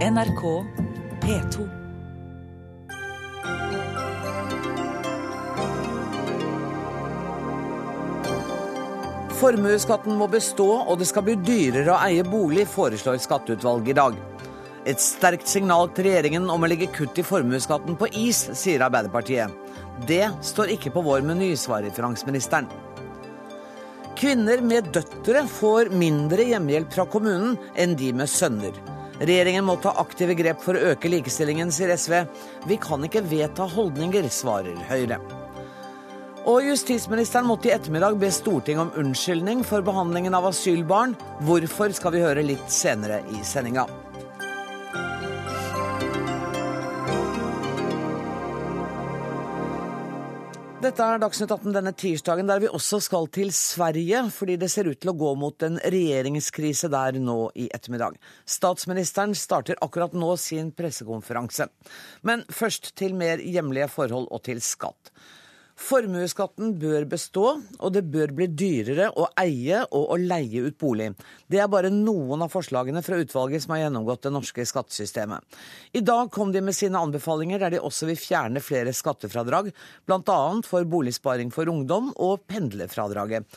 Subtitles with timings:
[0.00, 0.42] NRK
[1.20, 1.64] P2.
[9.36, 14.16] Formuesskatten må bestå, og det skal bli dyrere å eie bolig, foreslår skatteutvalget i dag.
[14.88, 19.52] Et sterkt signal til regjeringen om å legge kutt i formuesskatten på is, sier Arbeiderpartiet.
[20.08, 22.70] Det står ikke på vår meny, svarer finansministeren.
[24.16, 28.80] Kvinner med døtre får mindre hjemmehjelp fra kommunen enn de med sønner.
[29.20, 32.22] Regjeringen må ta aktive grep for å øke likestillingen, sier SV.
[32.70, 35.20] Vi kan ikke vedta holdninger, svarer Høyre.
[36.48, 41.12] Og justisministeren måtte i ettermiddag be Stortinget om unnskyldning for behandlingen av asylbarn.
[41.44, 43.84] Hvorfor skal vi høre litt senere i sendinga.
[50.80, 54.88] Dette er Dagsnytt 18 denne tirsdagen, der vi også skal til Sverige, fordi det ser
[54.88, 58.16] ut til å gå mot en regjeringskrise der nå i ettermiddag.
[58.48, 61.66] Statsministeren starter akkurat nå sin pressekonferanse.
[62.24, 65.12] Men først til mer hjemlige forhold og til skatt.
[65.80, 67.44] Formuesskatten bør bestå,
[67.80, 71.08] og det bør bli dyrere å eie og å leie ut bolig.
[71.48, 75.58] Det er bare noen av forslagene fra utvalget som har gjennomgått det norske skattesystemet.
[75.96, 79.72] I dag kom de med sine anbefalinger der de også vil fjerne flere skattefradrag,
[80.04, 80.40] bl.a.
[80.68, 83.48] for boligsparing for ungdom og pendlerfradraget.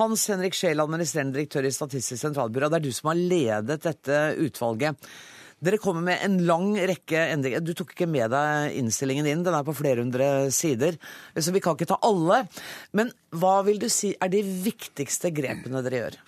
[0.00, 4.22] Hans Henrik Scheel, administrerende direktør i Statistisk sentralbyrå, det er du som har ledet dette
[4.44, 5.12] utvalget.
[5.64, 7.62] Dere kommer med en lang rekke endringer.
[7.64, 10.98] Du tok ikke med deg innstillingen din, den er på flere hundre sider,
[11.32, 12.42] så vi kan ikke ta alle.
[12.92, 16.18] Men hva vil du si er de viktigste grepene dere gjør?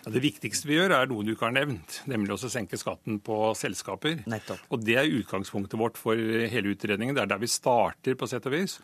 [0.00, 3.18] Ja, det viktigste vi gjør, er noe du ikke har nevnt, nemlig å senke skatten
[3.24, 4.22] på selskaper.
[4.30, 4.62] Nettopp.
[4.72, 7.16] Og Det er utgangspunktet vårt for hele utredningen.
[7.16, 8.78] Det er der vi starter, på sett og vis.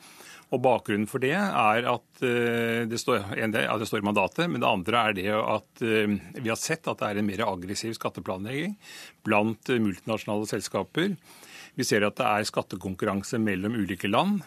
[0.54, 4.62] Og Bakgrunnen for det er at uh, det, står, ja, det står i mandatet, men
[4.62, 7.96] det andre er det at uh, vi har sett at det er en mer aggressiv
[7.96, 8.76] skatteplanlegging
[9.26, 11.16] blant uh, multinasjonale selskaper.
[11.76, 14.44] Vi ser at det er skattekonkurranse mellom ulike land.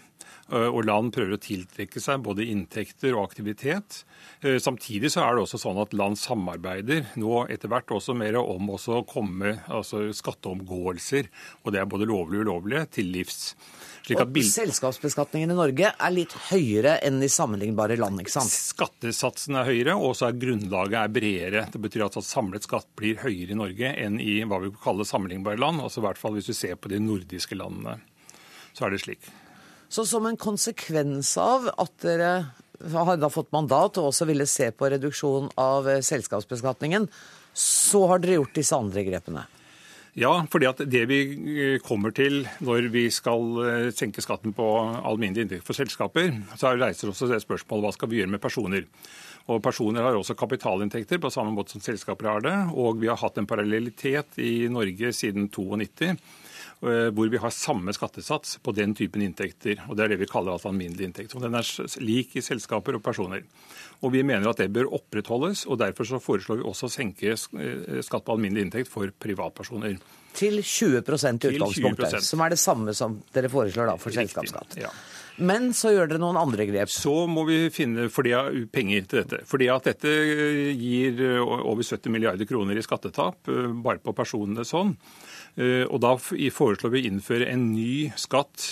[0.49, 3.99] Og land prøver å tiltrekke seg både inntekter og aktivitet.
[4.41, 8.71] Samtidig så er det også sånn at land samarbeider nå etter hvert også mer om
[8.73, 11.29] å komme altså skatteomgåelser,
[11.63, 13.53] og det er både lovlig og ulovlig, til livs.
[14.09, 18.49] Og Selskapsbeskatningen i Norge er litt høyere enn i sammenlignbare land, ikke sant?
[18.49, 21.65] Skattesatsen er høyere, og så er grunnlaget er bredere.
[21.69, 25.61] Det betyr at samlet skatt blir høyere i Norge enn i hva vi kaller sammenlignbare
[25.61, 25.83] land.
[25.83, 27.99] altså i hvert fall Hvis du ser på de nordiske landene,
[28.73, 29.29] så er det slik.
[29.89, 32.33] Så som en konsekvens av at dere
[32.93, 37.09] har da fått mandat og også ville se på reduksjon av selskapsbeskatningen,
[37.53, 39.47] så har dere gjort disse andre grepene?
[40.19, 44.65] Ja, fordi at det vi eh, kommer til når vi skal eh, senke skatten på
[45.05, 48.87] alminnelig inntekt for selskaper, så reiser også det spørsmålet hva skal vi gjøre med personer.
[49.49, 52.57] Og Personer har også kapitalinntekter på samme måte som selskaper har det.
[52.77, 56.19] Og vi har hatt en parallellitet i Norge siden 92 eh,
[56.79, 59.81] hvor vi har samme skattesats på den typen inntekter.
[59.89, 61.35] og Det er det vi kaller altså alminnelig inntekt.
[61.35, 61.67] Og den er
[61.99, 63.43] lik i selskaper og personer.
[63.99, 67.33] Og Vi mener at det bør opprettholdes, og derfor så foreslår vi også å senke
[67.35, 69.97] eh, skatt på alminnelig inntekt for privatpersoner.
[70.39, 74.77] Til 20 i utgangspunktet, som er det samme som dere foreslår da for selskapsskatt.
[74.79, 74.93] Ja.
[75.39, 76.91] Men så gjør dere noen andre grep.
[76.91, 78.33] Så må vi finne fordi
[78.71, 79.41] penger til dette.
[79.47, 80.13] Fordi at dette
[80.75, 84.95] gir over 70 milliarder kroner i skattetap eh, bare på personene sånn.
[85.57, 88.67] Eh, og Da foreslår vi å innføre en ny skatt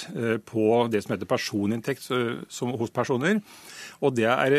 [0.48, 3.42] på det som heter personinntekt hos personer.
[4.02, 4.54] Og Det er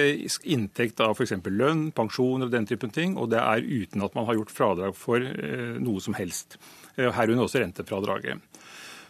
[0.51, 1.37] inntekt av f.eks.
[1.47, 3.17] lønn, pensjon og den typen ting.
[3.17, 6.59] Og det er uten at man har gjort fradrag for eh, noe som helst.
[6.97, 8.43] Eh, herunder også rentefradraget.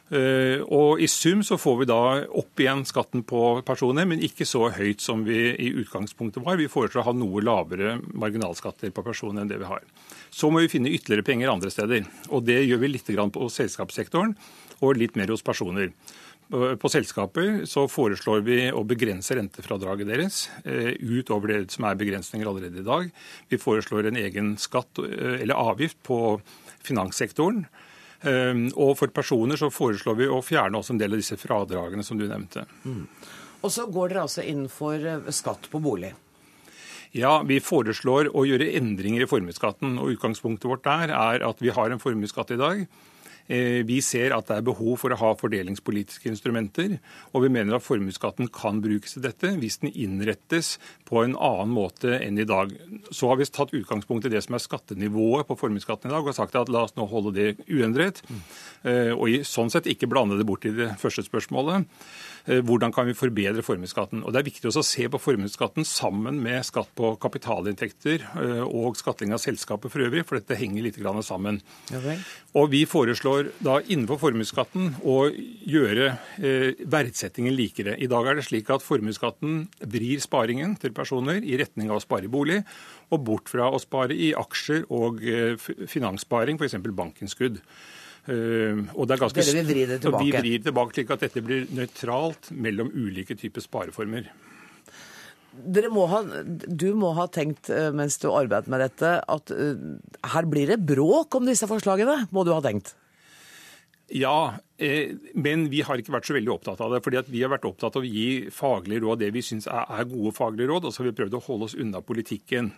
[0.08, 2.00] Eh, og I sum så får vi da
[2.40, 6.56] opp igjen skatten på personer, men ikke så høyt som vi i utgangspunktet var.
[6.60, 9.84] Vi foreslår å ha noe lavere marginalskatter på personer enn det vi har.
[10.30, 12.08] Så må vi finne ytterligere penger andre steder.
[12.32, 14.34] Og Det gjør vi litt på selskapssektoren
[14.80, 15.92] og litt mer hos personer.
[16.48, 22.48] På selskaper så foreslår vi å begrense rentefradraget deres eh, utover det som er begrensninger
[22.48, 23.10] allerede i dag.
[23.52, 26.38] Vi foreslår en egen skatt eh, eller avgift på
[26.88, 27.66] finanssektoren.
[28.22, 32.06] Eh, og for personer så foreslår vi å fjerne også en del av disse fradragene
[32.06, 32.64] som du nevnte.
[32.84, 33.04] Mm.
[33.62, 35.02] Og så går dere altså inn for
[35.34, 36.14] skatt på bolig?
[37.16, 39.96] Ja, Vi foreslår å gjøre endringer i formuesskatten.
[39.98, 43.07] og Utgangspunktet vårt der er at vi har en formuesskatt i dag Eh,
[43.48, 46.98] vi ser at det er behov for å ha fordelingspolitiske instrumenter,
[47.32, 50.74] og vi mener at formuesskatten kan brukes til dette hvis den innrettes
[51.08, 52.74] på en annen måte enn i dag.
[53.10, 56.36] Så har vi tatt utgangspunkt i det som er skattenivået på formuesskatten i dag, og
[56.36, 58.20] sagt at la oss nå holde det uendret.
[58.84, 61.88] Eh, og i sånn sett ikke blande det bort i det første spørsmålet.
[62.48, 64.22] Eh, hvordan kan vi forbedre formuesskatten?
[64.24, 68.62] Og Det er viktig også å se på formuesskatten sammen med skatt på kapitalinntekter eh,
[68.64, 70.96] og skattling av selskapet for øvrig, for dette henger litt
[71.26, 71.60] sammen.
[71.92, 72.16] Okay.
[72.54, 77.98] Og Vi foreslår da innenfor formuesskatten å gjøre eh, verdsettingen likere.
[77.98, 82.04] I dag er det slik at formuesskatten vrir sparingen til personer i retning av å
[82.04, 82.62] spare i bolig,
[83.12, 85.20] og bort fra å spare i aksjer og
[85.88, 86.76] finanssparing, f.eks.
[86.92, 87.60] bankinnskudd.
[88.28, 90.26] Uh, og det er ganske, Dere vil vri det tilbake?
[90.26, 94.28] Vi vrir tilbake slik at dette blir nøytralt mellom ulike typer spareformer.
[95.90, 99.80] Må ha, du må ha tenkt eh, mens du arbeidet med dette, at uh,
[100.34, 102.92] her blir det bråk om disse forslagene, må du ha tenkt?
[104.14, 107.00] Ja, Eh, men vi har ikke vært så veldig opptatt av det.
[107.02, 110.34] fordi Vi har vært opptatt av å gi faglige råd, det vi syns er gode
[110.36, 112.70] faglige råd, og så har vi prøvd å holde oss unna politikken.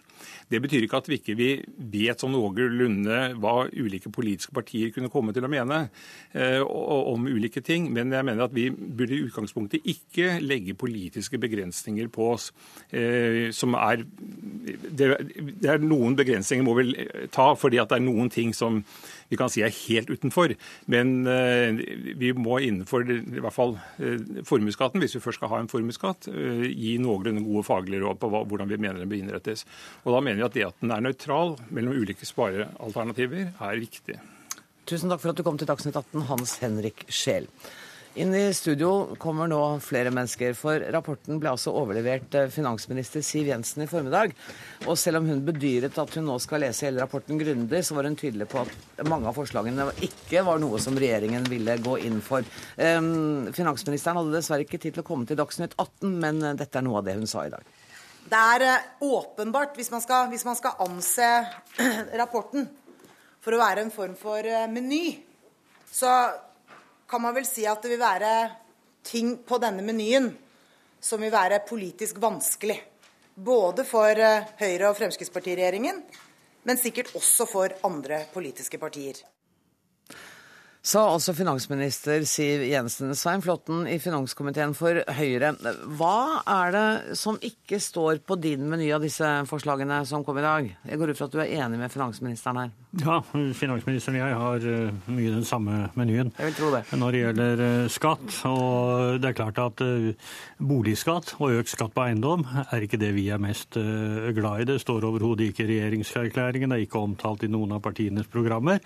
[0.51, 1.37] Det betyr ikke at vi ikke
[1.93, 5.83] vet sånn noenlunde hva ulike politiske partier kunne komme til å mene
[6.33, 11.41] eh, om ulike ting, men jeg mener at vi burde i utgangspunktet ikke legge politiske
[11.41, 12.51] begrensninger på oss.
[12.91, 14.05] Eh, som er
[14.91, 15.07] Det,
[15.69, 18.83] er noen begrensninger må vi ta, fordi at det er noen ting som
[19.31, 20.55] vi kan si er helt utenfor.
[20.91, 21.25] Men
[22.21, 26.29] vi må innenfor i hvert fall eh, formuesskatten, hvis vi først skal ha en formuesskatt,
[26.33, 29.65] eh, gi noenlunde gode faglige råd på hvordan vi mener den bør innrettes.
[30.05, 34.19] Og Da mener vi at det at den er nøytral mellom ulike sparealternativer, er viktig.
[34.91, 37.47] Tusen takk for at du kom til Dagsnytt 18, Hans Henrik Scheel.
[38.21, 43.47] Inn i studio kommer nå flere mennesker, for rapporten ble altså overlevert eh, finansminister Siv
[43.49, 44.35] Jensen i formiddag.
[44.85, 48.05] Og selv om hun bedyret at hun nå skal lese hele rapporten grundig, så var
[48.05, 52.19] hun tydelig på at mange av forslagene ikke var noe som regjeringen ville gå inn
[52.25, 52.45] for.
[52.77, 56.87] Finansministeren hadde dessverre ikke tid til å komme til Dagsnytt 18, men eh, dette er
[56.91, 57.73] noe av det hun sa i dag.
[58.29, 61.33] Det er eh, åpenbart, hvis man skal, hvis man skal anse
[62.21, 62.69] rapporten
[63.41, 64.45] for å være en form for
[64.77, 65.05] meny,
[65.89, 66.13] så
[67.11, 68.35] kan man vel si at det vil være
[69.03, 70.31] ting på denne menyen
[71.03, 72.77] som vil være politisk vanskelig.
[73.35, 76.03] Både for eh, Høyre- og Fremskrittspartiregjeringen,
[76.69, 79.19] men sikkert også for andre politiske partier
[80.83, 83.13] sa altså finansminister Siv Jensen.
[83.19, 85.53] Svein Flåtten i finanskomiteen for Høyre.
[85.99, 90.45] Hva er det som ikke står på din meny av disse forslagene som kom i
[90.45, 90.71] dag?
[90.89, 92.73] Jeg går ut fra at du er enig med finansministeren her?
[92.99, 93.21] Ja,
[93.55, 96.81] finansministeren og jeg har eh, mye den samme menyen Jeg vil tro det.
[96.99, 98.41] når det gjelder eh, skatt.
[98.49, 103.13] Og det er klart at eh, boligskatt og økt skatt på eiendom er ikke det
[103.15, 104.69] vi er mest glad i.
[104.73, 108.81] Det står overhodet ikke i regjeringserklæringen, det er ikke omtalt i noen av partienes programmer.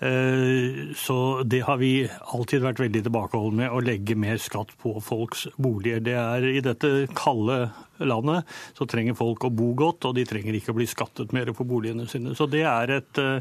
[0.00, 5.46] Så det har vi alltid vært veldig tilbakeholdne med, å legge mer skatt på folks
[5.60, 6.02] boliger.
[6.04, 7.62] Det er I dette kalde
[8.00, 11.50] landet så trenger folk å bo godt, og de trenger ikke å bli skattet mer
[11.56, 12.34] på boligene sine.
[12.38, 13.40] Så det er et, eh,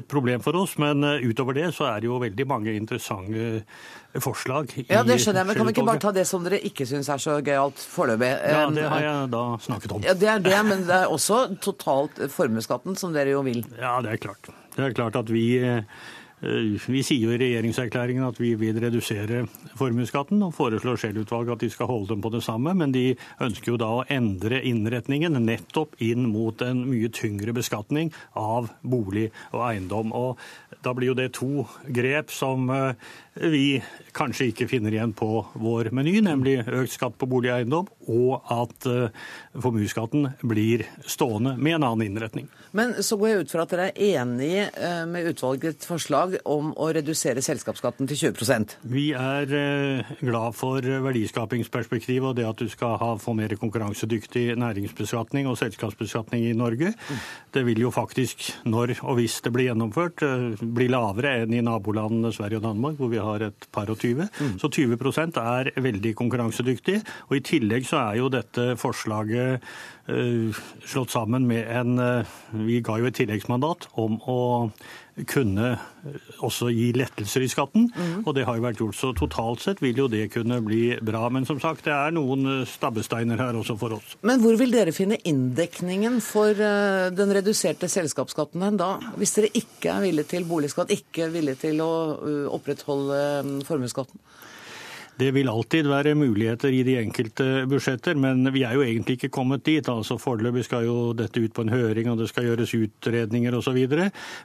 [0.00, 0.76] et problem for oss.
[0.80, 3.72] Men eh, utover det så er det jo veldig mange interessante
[4.18, 4.72] forslag.
[4.88, 7.10] Ja, det skjønner jeg, men Kan vi ikke bare ta det som dere ikke syns
[7.12, 8.30] er så gøyalt foreløpig?
[8.48, 10.06] Ja, det har jeg da snakket om.
[10.06, 13.64] Ja, Det er det, men det er også totalt formuesskatten, som dere jo vil.
[13.76, 14.48] Ja, det er klart.
[14.78, 18.78] Det er klart at vi eh, Eh, vi sier jo i regjeringserklæringen at vi vil
[18.78, 19.44] redusere
[19.78, 23.72] formuesskatten, og foreslår Scheel-utvalget at de skal holde dem på det samme, men de ønsker
[23.72, 29.64] jo da å endre innretningen nettopp inn mot en mye tyngre beskatning av bolig og
[29.66, 30.14] eiendom.
[30.14, 30.38] Og
[30.84, 32.94] da blir jo det to grep som eh,
[33.40, 33.82] vi
[34.16, 38.50] kanskje ikke finner igjen på vår meny, nemlig økt skatt på bolig og eiendom, og
[38.50, 39.26] at uh,
[39.60, 42.48] formuesskatten blir stående med en annen innretning.
[42.76, 46.72] Men så går jeg ut fra at dere er enig uh, med utvalgets forslag om
[46.74, 52.68] å redusere selskapsskatten til 20% Vi er uh, glad for verdiskapingsperspektivet og det at du
[52.72, 56.94] skal ha, få mer konkurransedyktig næringsbeskatning og selskapsbeskatning i Norge.
[56.96, 57.22] Mm.
[57.54, 60.22] Det vil jo faktisk, når og hvis det blir gjennomført,
[60.58, 64.00] bli lavere enn i nabolandene Sverige og Danmark, hvor vi har har et par og
[64.02, 64.28] 20.
[64.28, 64.56] Mm.
[64.60, 66.98] Så 20% er veldig konkurransedyktig.
[67.28, 69.64] Og i tillegg så er jo dette forslaget
[70.08, 74.38] slått sammen med en uh, Vi ga jo et tilleggsmandat om å
[75.28, 75.72] kunne
[76.46, 78.20] også gi lettelser i skatten, mm.
[78.22, 78.94] og det har jo vært gjort.
[78.94, 81.24] Så totalt sett vil jo det kunne bli bra.
[81.34, 84.14] Men som sagt, det er noen stabbesteiner her også for oss.
[84.22, 88.92] Men hvor vil dere finne inndekningen for den reduserte selskapsskatten da?
[89.18, 91.92] Hvis dere ikke er villige til boligskatt, ikke er villige til å
[92.54, 94.22] opprettholde formuesskatten?
[95.18, 99.32] Det vil alltid være muligheter i de enkelte budsjetter, men vi er jo egentlig ikke
[99.34, 99.88] kommet dit.
[99.88, 103.80] altså Foreløpig skal jo dette ut på en høring, og det skal gjøres utredninger osv.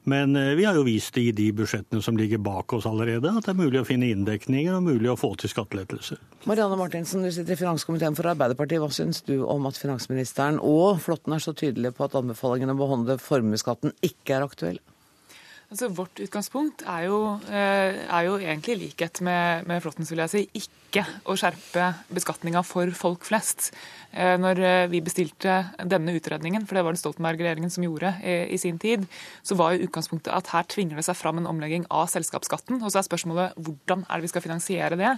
[0.10, 3.30] Men eh, vi har jo vist det i de budsjettene som ligger bak oss allerede,
[3.30, 6.18] at det er mulig å finne inndekninger og mulig å få til skattelettelser.
[6.50, 8.82] Marianne Martinsen, du sitter i finanskomiteen for Arbeiderpartiet.
[8.82, 12.82] Hva syns du om at finansministeren og Flåtten er så tydelige på at anbefalingen om
[12.82, 14.82] å beholde formuesskatten ikke er aktuell?
[15.74, 20.20] Altså, vårt utgangspunkt er jo, eh, er jo egentlig i likhet med, med Flåttens, vil
[20.22, 23.72] jeg si, ikke å skjerpe beskatninga for folk flest.
[24.14, 28.60] Eh, når eh, vi bestilte denne utredningen, for det var det Stoltenberg-regjeringen som gjorde i
[28.62, 29.08] sin tid,
[29.42, 32.78] så var jo utgangspunktet at her tvinger det seg fram en omlegging av selskapsskatten.
[32.78, 35.16] Og så er spørsmålet hvordan er det vi skal finansiere det?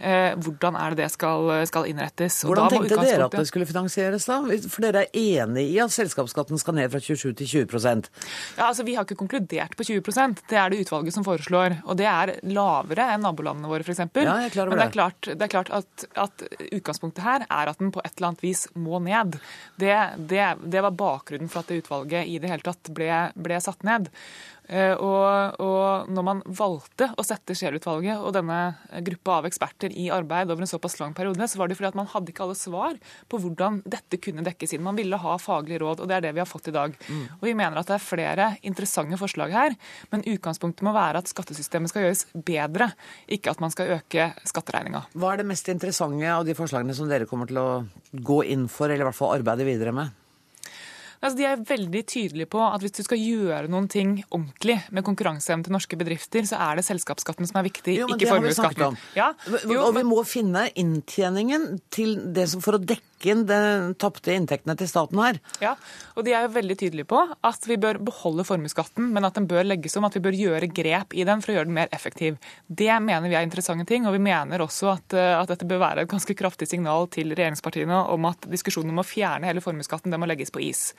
[0.00, 2.40] Eh, hvordan er det det skal, skal innrettes.
[2.44, 4.38] Og hvordan tenkte dere at det skulle finansieres, da?
[4.72, 8.08] For dere er enig i at selskapsskatten skal ned fra 27 til 20%
[8.56, 11.80] Ja, altså Vi har ikke konkludert på 20% Det er det utvalget som foreslår.
[11.84, 14.00] Og det er lavere enn nabolandene våre, f.eks.
[14.00, 17.72] Ja, jeg er Men det er klart, det er klart at, at, utgangspunktet her er
[17.72, 19.36] at den på et eller annet vis må ned.
[19.80, 19.96] Det,
[20.30, 23.84] det, det var bakgrunnen for at det utvalget i det hele tatt ble, ble satt
[23.86, 24.08] ned.
[24.70, 28.58] Eh, og, og, når man valgte å sette Scheel-utvalget og denne
[29.06, 31.98] gruppa av eksperter i arbeid over en såpass lang periode, så var det fordi at
[31.98, 32.98] man hadde ikke alle svar
[33.30, 34.84] på hvordan dette kunne dekkes inn.
[34.86, 36.94] Man ville ha faglig råd, og det er det vi har fått i dag.
[37.08, 37.24] Mm.
[37.40, 39.76] Og Vi mener at det er flere interessante forslag her,
[40.14, 42.92] men utgangspunktet må være at skattesystemet skal gjøres bedre,
[43.26, 45.02] ikke at man skal øke skatteregninga.
[45.18, 47.68] Hva er det mest interessante av de forslagene som dere kommer til å
[48.12, 50.19] gå inn for, eller i hvert fall arbeide videre med?
[51.20, 55.04] Altså, de er veldig tydelige på at hvis du skal gjøre noen ting ordentlig med
[55.04, 58.96] konkurranseevnen til norske bedrifter, så er det selskapsskatten som er viktig, jo, ikke formuesskatten.
[59.18, 59.34] Ja,
[59.76, 63.58] og vi må finne inntjeningen til det som for å dekke inn de
[64.00, 65.40] tapte inntektene til staten her.
[65.62, 65.74] Ja,
[66.16, 69.48] og de er jo veldig tydelige på at vi bør beholde formuesskatten, men at den
[69.50, 71.92] bør legges om, at vi bør gjøre grep i den for å gjøre den mer
[71.96, 72.38] effektiv.
[72.66, 75.82] Det mener vi er interessante ting, og vi mener også at, eh, at dette bør
[75.84, 80.16] være et ganske kraftig signal til regjeringspartiene om at diskusjonen om å fjerne hele formuesskatten,
[80.20, 80.90] må legges på is.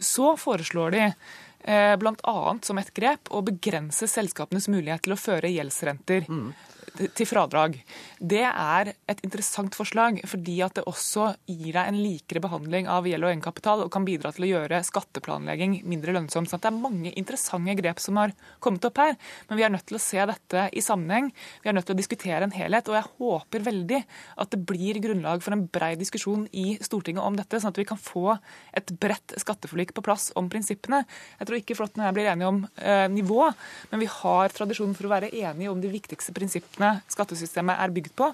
[0.00, 2.36] Så foreslår de eh, bl.a.
[2.66, 6.28] som et grep å begrense selskapenes mulighet til å føre gjeldsrenter.
[6.28, 6.52] Mm
[6.98, 7.76] til fradrag.
[8.20, 13.06] Det er et interessant forslag, fordi at det også gir deg en likere behandling av
[13.08, 16.50] gjeld og egenkapital, og kan bidra til å gjøre skatteplanlegging mindre lønnsomt.
[16.50, 19.16] Så det er mange interessante grep som har kommet opp her,
[19.48, 21.30] men vi er nødt til å se dette i sammenheng.
[21.62, 24.02] Vi er nødt til å diskutere en helhet, og jeg håper veldig
[24.42, 27.88] at det blir grunnlag for en brei diskusjon i Stortinget om dette, sånn at vi
[27.88, 28.36] kan få
[28.76, 31.04] et bredt skatteforlik på plass om prinsippene.
[31.40, 33.48] Jeg tror ikke Flåtten og jeg blir enige om eh, nivå,
[33.92, 37.94] men vi har tradisjon for å være enige om de viktigste prinsippene måtene skattesystemet er
[37.94, 38.30] bygd på.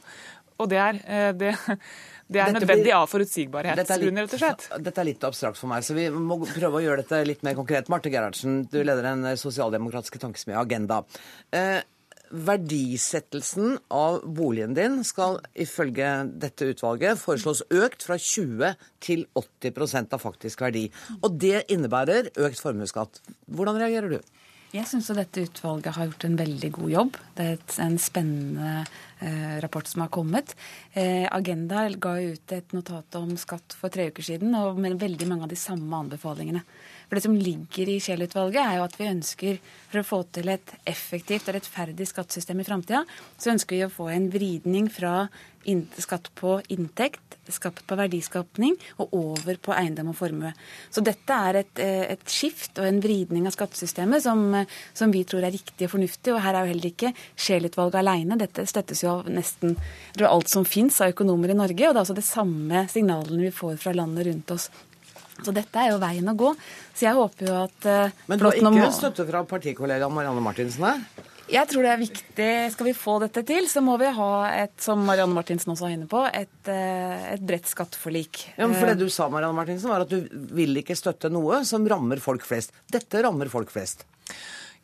[0.57, 1.53] Og det er, eh, det,
[2.33, 4.69] det er nødvendig av forutsigbarhetsgrunner, rett og slett.
[4.87, 7.59] Dette er litt abstrakt for meg, så vi må prøve å gjøre dette litt mer
[7.59, 7.91] konkret.
[7.93, 11.03] Marte Gerhardsen, du leder den sosialdemokratiske tankesmia Agenda.
[11.53, 11.83] Eh,
[12.27, 16.09] verdisettelsen av boligen din skal ifølge
[16.43, 18.73] dette utvalget foreslås økt fra 20
[19.05, 20.89] til 80% av faktisk verdi.
[21.21, 23.21] Og det innebærer økt formuesskatt.
[23.47, 24.35] Hvordan reagerer du?
[24.77, 27.15] Jeg syns dette utvalget har gjort en veldig god jobb.
[27.39, 28.73] Det er en spennende
[29.25, 30.53] eh, rapport som har kommet.
[30.93, 35.31] Eh, Agenda ga ut et notat om skatt for tre uker siden, og med veldig
[35.31, 36.61] mange av de samme anbefalingene.
[37.07, 39.59] For Det som ligger i Scheel-utvalget, er jo at vi ønsker,
[39.91, 43.05] for å få til et effektivt og rettferdig skattesystem i framtida,
[43.39, 45.29] så ønsker vi å få en vridning fra
[45.99, 50.53] skatt på inntekt, skatt på verdiskapning og over på eiendom og formue.
[50.91, 55.25] Så dette er et, eh, et skift og en vridning av skattesystemet som, som, vi
[55.25, 56.35] tror er riktig og fornuftig.
[56.35, 58.39] Og her er jo heller ikke Scheel-utvalget alene.
[58.39, 59.77] Dette støttes jo av nesten
[60.21, 61.89] alt som fins av økonomer i Norge.
[61.89, 64.71] Og det er altså det samme signalene vi får fra landet rundt oss.
[65.43, 66.53] Så dette er jo veien å gå.
[66.97, 70.87] Så jeg håper jo at uh, Men du har ikke støtte fra partikollegaen Marianne Martinsen
[70.89, 71.03] her?
[71.47, 72.49] Jeg tror det er viktig.
[72.75, 75.95] Skal vi få dette til, så må vi ha et, som Marianne Martinsen også var
[75.95, 78.49] inne på, et, eh, et bredt skatteforlik.
[78.57, 80.27] Ja, men for Det du sa, Marianne Martinsen, var at du
[80.59, 82.75] vil ikke støtte noe som rammer folk flest.
[82.91, 84.03] Dette rammer folk flest.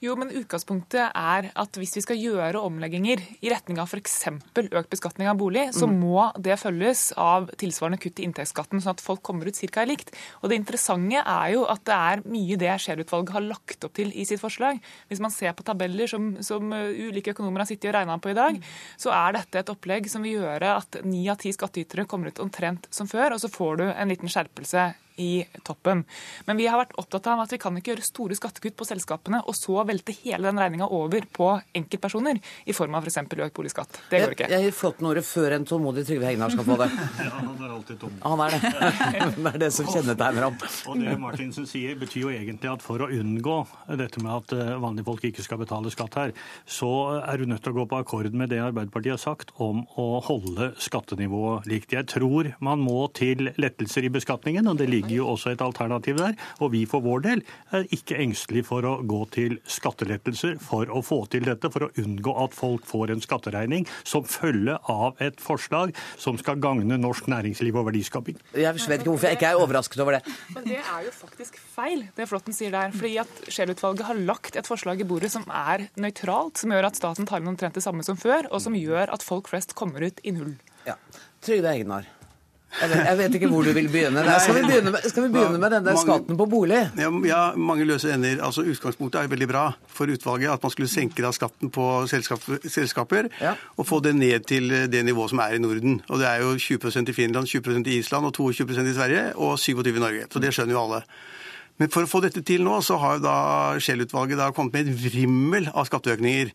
[0.02, 4.16] Jo, men utgangspunktet er at hvis vi skal gjøre omlegginger i retning av f.eks.
[4.58, 5.92] økt beskatning av bolig, så mm.
[6.00, 9.84] må det følges av tilsvarende kutt i inntektsskatten, sånn at folk kommer ut ca.
[9.86, 10.10] likt.
[10.40, 14.10] Og det interessante er jo at det er mye det Scheel-utvalget har lagt opp til
[14.10, 14.82] i sitt forslag.
[15.06, 18.34] Hvis man ser på tabeller som, som uh, ulike økonomer har sittet og regna på
[18.34, 18.58] i dag,
[18.98, 22.42] så er dette et opplegg som vil gjøre at ni av ti skattytere kommer ut
[22.42, 26.04] omtrent som før, og så får du en liten skjerpelse i toppen.
[26.46, 29.42] Men vi har vært opptatt av at vi kan ikke gjøre store skattekutt på selskapene
[29.48, 33.20] og så velte hele den regninga over på enkeltpersoner i form av f.eks.
[33.22, 34.00] økt boligskatt.
[34.10, 34.48] Det går ikke.
[34.48, 36.90] Jeg, jeg gir Flåtten-ordet før en tålmodig Trygve Hegnar skal få det.
[37.22, 38.14] Ja, han er alltid tom.
[38.24, 38.60] Han er det.
[39.42, 40.56] Det er det som kjennetegner ham.
[40.90, 43.56] Og det Martinsen sier, betyr jo egentlig at for å unngå
[43.98, 46.32] dette med at eh, vanlige folk ikke skal betale skatt her,
[46.66, 46.90] så
[47.20, 50.08] er du nødt til å gå på akkord med det Arbeiderpartiet har sagt om å
[50.24, 51.94] holde skattenivået likt.
[51.94, 56.18] Jeg tror man må til lettelser i beskatningen, og det ligger jo også et alternativ
[56.20, 56.36] der.
[56.60, 57.42] Og vi for vår del
[57.74, 61.90] er ikke engstelige for å gå til skattelettelser for å få til dette, for å
[62.02, 67.28] unngå at folk får en skatteregning som følge av et forslag som skal gagne norsk
[67.32, 68.38] næringsliv og verdiskaping.
[68.54, 70.22] Jeg vet ikke hvorfor jeg ikke er overrasket over det.
[70.54, 72.94] Men det er jo faktisk feil, det Flåtten sier der.
[72.94, 76.98] fordi at Scheel-utvalget har lagt et forslag i bordet som er nøytralt, som gjør at
[76.98, 80.04] staten tar inn omtrent det samme som før, og som gjør at folk flest kommer
[80.06, 80.56] ut i null.
[80.88, 80.98] Ja.
[81.42, 82.08] Trygve Hegnar.
[82.80, 84.22] Jeg vet, jeg vet ikke hvor du vil begynne.
[84.24, 84.38] Der.
[84.40, 86.78] skal, vi begynne med, skal vi begynne med denne Mange- skatten på bolig?
[86.98, 88.38] Ja, ja, mange løse ender.
[88.44, 90.48] Altså Utgangspunktet er veldig bra for utvalget.
[90.54, 93.52] At man skulle senke da skatten på selskap, selskaper Ja.
[93.76, 96.00] og få det ned til det nivået som er i Norden.
[96.08, 99.58] Og Det er jo 20% i Finland, 20% i Island og 22% i Sverige og
[99.58, 100.24] 27 i Norge.
[100.32, 101.02] Så det skjønner jo alle.
[101.82, 103.32] Men for å få dette til nå, så har da
[103.82, 106.52] Scheel-utvalget kommet med et vrimmel av skatteøkninger.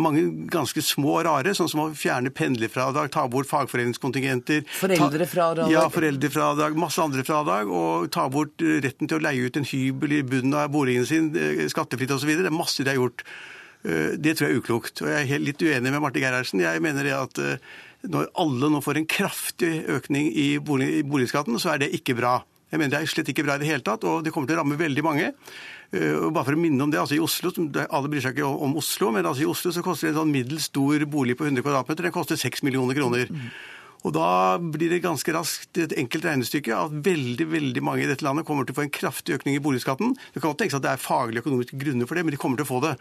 [0.00, 4.64] Mange ganske små og rare, sånn som å fjerne pendlerfradrag, ta bort fagforeningskontingenter.
[4.78, 5.68] Foreldrefradrag.
[5.74, 9.68] Ja, foreldrefradrag, masse andre fradrag, og ta bort eh, retten til å leie ut en
[9.68, 12.32] hybel i bunnen av boligen sin, eh, skattefritt osv.
[12.40, 13.26] Det er masse de har gjort.
[13.84, 15.04] Eh, Det tror jeg er uklokt.
[15.04, 16.64] Og jeg er helt litt uenig med Marte Gerhardsen.
[16.64, 17.42] Jeg mener det at
[18.08, 22.38] når alle nå får en kraftig økning i boligskatten, så er det ikke bra.
[22.70, 24.58] Jeg mener Det er slett ikke bra i det hele tatt, og det kommer til
[24.58, 25.32] å ramme veldig mange.
[25.90, 27.50] Eh, og bare for å minne om det, altså i Oslo,
[27.90, 30.70] Alle bryr seg ikke om Oslo, men altså i Oslo så koster en sånn middels
[30.70, 33.30] stor bolig på 100 kvadratmeter den koster 6 millioner kroner.
[34.06, 38.24] Og da blir det ganske raskt et enkelt regnestykke at veldig veldig mange i dette
[38.24, 40.14] landet kommer til å få en kraftig økning i boligskatten.
[40.32, 42.60] Det kan godt tenkes at det er faglige økonomiske grunner for det, men de kommer
[42.60, 42.94] til å få det.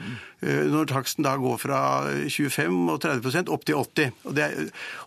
[0.43, 1.79] Eh, Når taksten da går fra
[2.27, 4.49] 25 og 30% opp til 80 og, det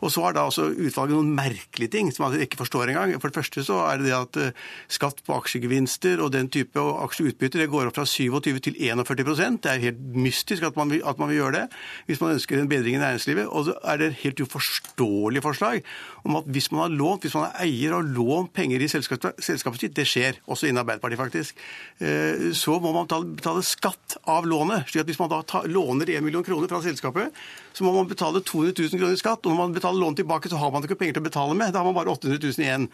[0.00, 3.12] og så har da også utvalget noen merkelige ting som man ikke forstår engang.
[3.20, 6.80] For det første så er det det at eh, skatt på aksjegevinster og den type
[6.80, 11.04] aksjeutbytter det går opp fra 27 til 41% Det er helt mystisk at man, vil,
[11.04, 11.66] at man vil gjøre det
[12.08, 13.50] hvis man ønsker en bedring i næringslivet.
[13.52, 15.81] Og så er det et helt uforståelig forslag
[16.26, 19.40] om at hvis man har lånt, hvis man er eier og lånt penger i selskapet,
[19.42, 21.66] selskapet sitt, det skjer også innen Arbeiderpartiet faktisk,
[22.00, 24.88] eh, så må man betale, skatt av lånet.
[24.88, 27.32] slik at Hvis man da låner 1 million kroner fra selskapet,
[27.72, 29.44] så må man betale 200 000 kroner i skatt.
[29.46, 31.72] Og når man betaler lån tilbake, så har man ikke penger til å betale med.
[31.72, 32.88] Da har man bare 800 000 igjen.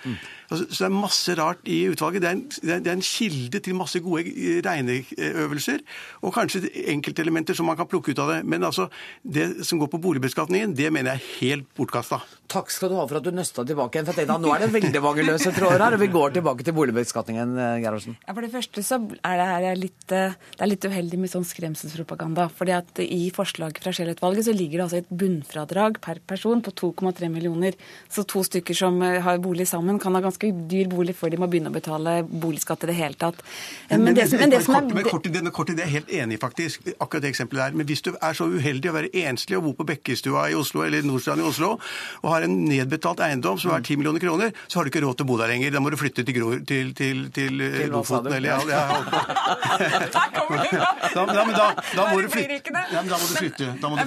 [0.50, 2.23] Altså, så det er masse rart i utvalget.
[2.23, 5.82] Det er, en, det er- det er en kilde til masse gode eh, regneøvelser,
[6.23, 8.38] og kanskje enkeltelementer som man kan plukke ut av det.
[8.49, 8.88] Men altså,
[9.25, 12.20] det som går på boligbeskatningen, det mener jeg er helt bortkasta.
[12.49, 14.06] Takk skal du ha for at du nøsta tilbake igjen.
[14.08, 16.64] For jeg tenkte nå er det veldig mange løse tråder her, og vi går tilbake
[16.64, 18.16] til boligbeskatningen, eh, Gerhardsen.
[18.26, 21.30] Ja, For det første så er det, her litt, eh, det er litt uheldig med
[21.35, 22.49] sånn skremselspropaganda.
[22.58, 26.70] fordi at I forslaget fra Scheel-utvalget så ligger det altså et bunnfradrag per person på
[26.76, 27.72] 2,3 millioner.
[28.12, 31.38] Så to stykker som eh, har bolig sammen, kan ha ganske dyr bolig før de
[31.40, 33.40] må begynne å betale boligskatt i det hele tatt.
[33.88, 35.71] Eh, Men det, som- men det som er kort, men kort, i det, men kort
[35.71, 36.80] i det er helt enig faktisk.
[37.00, 37.76] Akkurat det eksempelet der.
[37.78, 40.82] Men hvis du er så uheldig å være enslig og bo på Bekkestua i Oslo
[40.84, 41.78] eller Nordstrand i Oslo,
[42.23, 45.16] og har en nedbetalt eiendom som er 10 millioner kroner, så har du ikke råd
[45.16, 45.71] til å bo der lenger.
[45.73, 47.90] Da må du flytte til, Gror, til, til, til, eh, Til?
[47.95, 50.58] Lofoten eller ja, ja, holdt på.
[51.14, 52.73] da, da, men da, da må du flytte.
[52.93, 54.06] Ja, men da må du flytte, da må du Nei,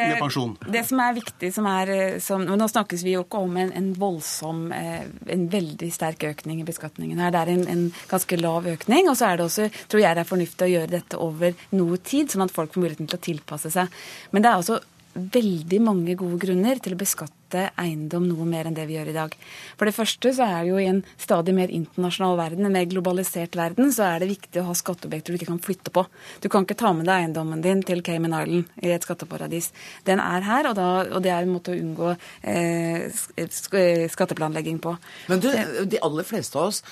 [0.00, 0.54] flytte med pensjon.
[0.76, 3.72] Det som er viktig, som er eh, som, Nå snakkes vi jo ikke om en,
[3.76, 5.02] en voldsom, eh,
[5.36, 7.34] en veldig sterk økning i beskatningen her.
[7.34, 9.10] Det er en, en ganske lav økning.
[9.10, 12.00] Og så er det også, tror jeg det er fornuftig å gjøre dette over noe
[12.04, 14.00] tid, sånn at folk får muligheten til å tilpasse seg.
[14.34, 14.80] Men det er også
[15.14, 19.16] veldig mange gode grunner til å beskatte eiendom noe mer enn det vi gjør i
[19.16, 19.34] dag.
[19.78, 22.86] For det første så er det jo i en stadig mer internasjonal verden, en mer
[22.90, 26.04] globalisert verden, så er det viktig å ha skatteobjekter du ikke kan flytte på.
[26.44, 29.72] Du kan ikke ta med deg eiendommen din til Cayman Island i et skatteparadis.
[30.06, 32.14] Den er her, og, da, og det er en måte å unngå
[32.46, 34.94] eh, skatteplanlegging på.
[35.32, 35.50] Men du,
[35.90, 36.84] de aller fleste av oss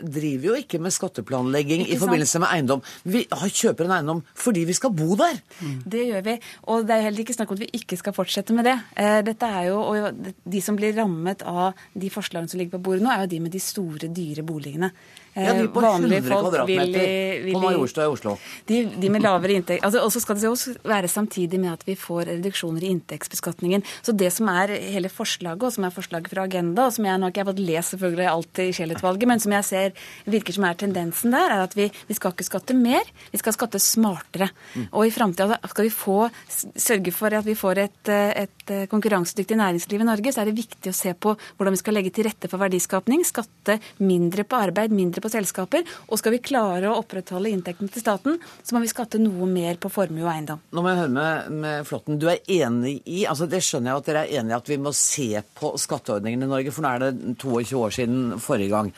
[0.00, 2.84] driver jo ikke med skatteplanlegging Ikke i forbindelse med eiendom.
[3.04, 5.40] Vi kjøper en eiendom fordi vi skal bo der.
[5.86, 6.36] Det gjør vi.
[6.70, 8.76] Og det er heller ikke snakk om at vi ikke skal fortsette med det.
[8.96, 12.84] Eh, Dette er jo, og De som blir rammet av de forslagene som ligger på
[12.90, 14.90] bordet nå, er jo de med de store, dyre boligene.
[15.34, 18.36] Ja, de på 100 kvadratmeter på Majorstua i Oslo.
[18.68, 21.82] De, de, med lavere inntekt altså, Og så skal det også være samtidig med at
[21.88, 23.82] vi får reduksjoner i inntektsbeskatningen.
[24.04, 27.18] Så det som er hele forslaget, og som er forslaget fra Agenda, og som jeg
[27.18, 30.68] nå ikke har fått lest selvfølgelig alt i Scheel-utvalget, men som jeg ser virker som
[30.68, 34.50] er tendensen der, er at vi, vi skal ikke skatte mer, vi skal skatte smartere.
[34.74, 34.86] Mm.
[34.92, 40.06] Og i framtida skal vi få, sørge for at vi får et, et konkurransedyktig næringsliv
[40.06, 42.50] i Norge, så er det viktig å se på hvordan vi skal legge til rette
[42.50, 45.84] for verdiskapning, skatte mindre på arbeid, mindre på selskaper.
[46.08, 49.78] Og skal vi klare å opprettholde inntektene til staten, så må vi skatte noe mer
[49.80, 50.62] på formue og eiendom.
[50.74, 52.20] Nå må jeg høre med, med Flåtten.
[52.20, 54.80] Du er enig i altså Det skjønner jeg at dere er enig i at vi
[54.80, 58.92] må se på skatteordningene i Norge, for nå er det 22 år siden forrige gang.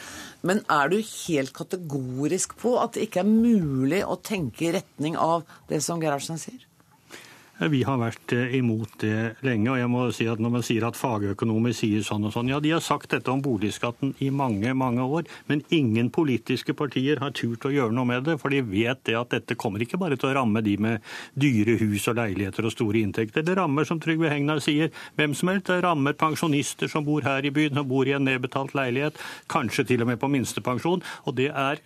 [0.46, 5.18] Men er du helt kategorisk på at det ikke er mulig å tenke i retning
[5.18, 6.65] av det som Gerhardsen sier?
[7.56, 9.70] Vi har vært eh, imot det lenge.
[9.72, 12.58] og jeg må si at Når man sier at fagøkonomer sier sånn og sånn Ja,
[12.60, 17.32] de har sagt dette om boligskatten i mange mange år, men ingen politiske partier har
[17.32, 18.36] turt å gjøre noe med det.
[18.42, 21.00] For de vet det at dette kommer ikke bare til å ramme de med
[21.32, 23.46] dyre hus og leiligheter og store inntekter.
[23.46, 25.70] Det rammer, som Trygve Hegnar sier, hvem som helst.
[25.70, 29.16] Det rammer pensjonister som bor her i byen, og bor i en nedbetalt leilighet.
[29.48, 31.04] Kanskje til og med på minstepensjon.
[31.24, 31.80] Og, er,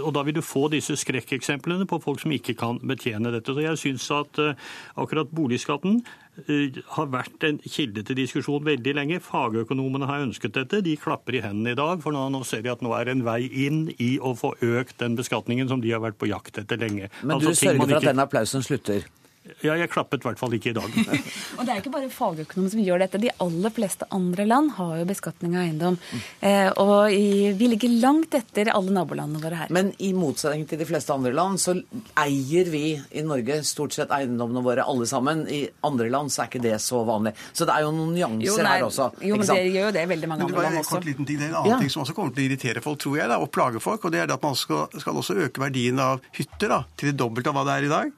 [0.00, 3.52] og da vil du få disse skrekkeksemplene på folk som ikke kan betjene dette.
[3.52, 4.70] Så jeg synes at uh,
[5.10, 5.98] akkurat boligskatten
[6.46, 9.20] eh, har vært en kilde til diskusjon veldig lenge.
[9.24, 10.82] Fagøkonomene har ønsket dette.
[10.86, 13.18] De klapper i hendene i dag, for nå, nå ser de at nå er det
[13.18, 16.62] en vei inn i å få økt den beskatningen som de har vært på jakt
[16.62, 17.10] etter lenge.
[17.24, 19.08] Men altså, du sørger for at den applausen slutter?
[19.64, 20.96] Ja, jeg klappet i hvert fall ikke i dag.
[21.58, 23.20] og Det er ikke bare fagøkonomer som gjør dette.
[23.22, 25.96] De aller fleste andre land har jo beskatning av eiendom.
[26.44, 29.72] Eh, og i, vi ligger langt etter alle nabolandene våre her.
[29.72, 31.72] Men i motsetning til de fleste andre land, så
[32.20, 35.46] eier vi i Norge stort sett eiendommene våre alle sammen.
[35.48, 37.32] I andre land så er ikke det så vanlig.
[37.56, 39.08] Så det er jo noen nyanser jo, nei, her også.
[39.24, 40.98] Jo, men det gjør jo det veldig mange andre land også.
[40.98, 41.40] Kort liten ting.
[41.40, 41.80] Det er en annen ja.
[41.80, 44.04] ting som også kommer til å irritere folk, tror jeg, da, og plage folk.
[44.04, 47.16] Og det er at man skal, skal også øke verdien av hytter da, til det
[47.24, 48.12] dobbelte av hva det er i dag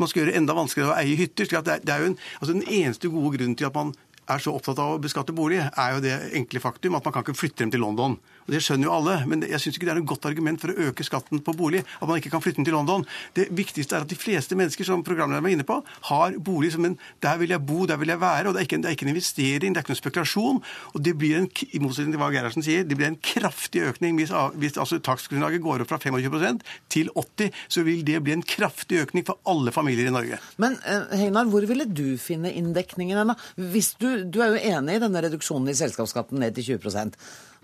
[0.00, 1.50] man skal gjøre enda vanskeligere å eie hytter.
[1.50, 3.94] det er, det er jo en, altså Den eneste gode grunnen til at man
[4.30, 7.24] er så opptatt av å beskatte bolig, er jo det enkle faktum at man kan
[7.26, 8.18] ikke flytte dem til London.
[8.46, 10.72] Og Det skjønner jo alle, men jeg syns ikke det er noe godt argument for
[10.72, 11.84] å øke skatten på bolig.
[12.00, 13.04] At man ikke kan flytte den til London.
[13.36, 15.76] Det viktigste er at de fleste mennesker som programlederen var inne på,
[16.10, 18.48] har bolig som en Der vil jeg bo, der vil jeg være.
[18.48, 20.62] og Det er ikke en, er ikke en investering, det er ikke noen spekulasjon.
[20.94, 24.16] Og det blir en, i motsetning til hva Gerhardsen sier, det blir en kraftig økning.
[24.18, 28.44] Hvis, hvis altså takstgrunnlaget går opp fra 25% til 80 så vil det bli en
[28.46, 30.40] kraftig økning for alle familier i Norge.
[30.60, 33.34] Men eh, Heinar, hvor ville du finne inndekningen hen?
[33.72, 37.16] Hvis du, du er jo enig i denne reduksjonen i selskapsskatten ned til 20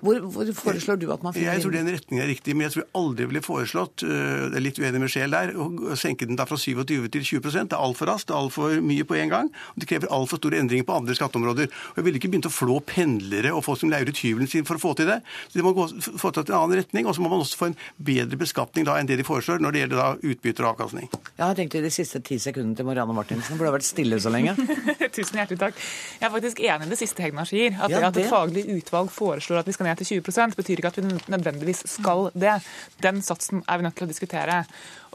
[0.04, 2.74] hvor, hvor, foreslår du at man finner Jeg tror den retningen er riktig, men jeg
[2.74, 6.36] tror jeg aldri ville foreslått det er litt uenig med Sjel der, å senke den
[6.38, 9.32] da fra 27 til 20 Det er altfor raskt, det er altfor mye på en
[9.32, 9.50] gang.
[9.72, 11.70] og Det krever altfor store endringer på andre skatteområder.
[11.94, 14.66] Og Jeg ville ikke begynt å flå pendlere og folk som leier ut hybelen sin
[14.68, 15.18] for å få til det.
[15.48, 17.78] Så Det må gå, til en annen retning, og så må man også få en
[17.96, 21.08] bedre beskatning da enn det de foreslår når det gjelder da utbytter og avkastning.
[21.36, 23.88] Jeg har tenkt i de siste ti sekundene til Marianne Martinsen, for det har vært
[23.88, 24.56] stille så lenge.
[25.16, 25.80] Tusen hjertelig takk.
[26.20, 27.76] Jeg er faktisk enig i det siste Hegnar sier.
[27.76, 28.06] At, ja, det...
[28.10, 31.06] at et faglig utvalg foreslår at vi skal ned til 20 betyr ikke at vi
[31.32, 32.58] nødvendigvis skal det.
[33.02, 34.60] Den satsen er vi nødt til å diskutere.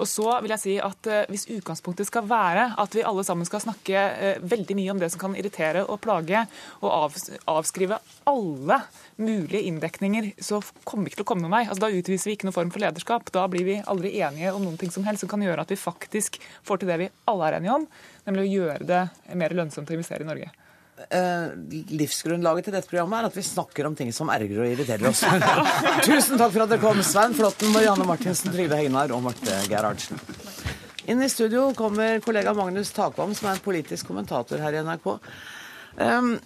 [0.02, 3.46] Og så vil jeg si at uh, Hvis utgangspunktet skal være at vi alle sammen
[3.46, 6.46] skal snakke uh, veldig mye om det som kan irritere og plage,
[6.82, 7.14] og
[7.52, 8.80] avskrive alle
[9.22, 11.64] mulige inndekninger, så kommer vi ikke til å komme noen vei.
[11.68, 13.30] Altså, da utviser vi ikke noen form for lederskap.
[13.36, 15.80] Da blir vi aldri enige om noen ting som helst som kan gjøre at vi
[15.80, 17.88] faktisk får til det vi alle er enige om,
[18.28, 19.06] nemlig å gjøre det
[19.38, 20.71] mer lønnsomt å investere i Norge eh,
[21.92, 25.24] livsgrunnlaget til dette programmet er at vi snakker om ting som ergrer og irriterer oss.
[26.08, 30.22] Tusen takk for at dere kom, Svein Flåtten, Marianne Martinsen, Trygve Hegnar og Marte Gerhardsen.
[31.10, 35.10] Inn i studio kommer kollega Magnus Takvam, som er en politisk kommentator her i NRK.
[35.98, 36.38] Um,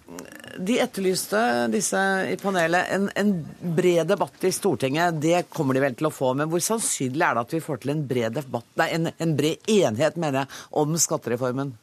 [0.58, 1.40] de etterlyste,
[1.70, 2.00] disse
[2.32, 3.34] i panelet, en, en,
[3.78, 5.20] bred debatt i Stortinget.
[5.22, 6.34] Det kommer de vel til å få.
[6.40, 9.36] Men hvor sannsynlig er det at vi får til en bred debatt, nei, en, en
[9.38, 11.76] bred enighet mener jeg, om skattereformen?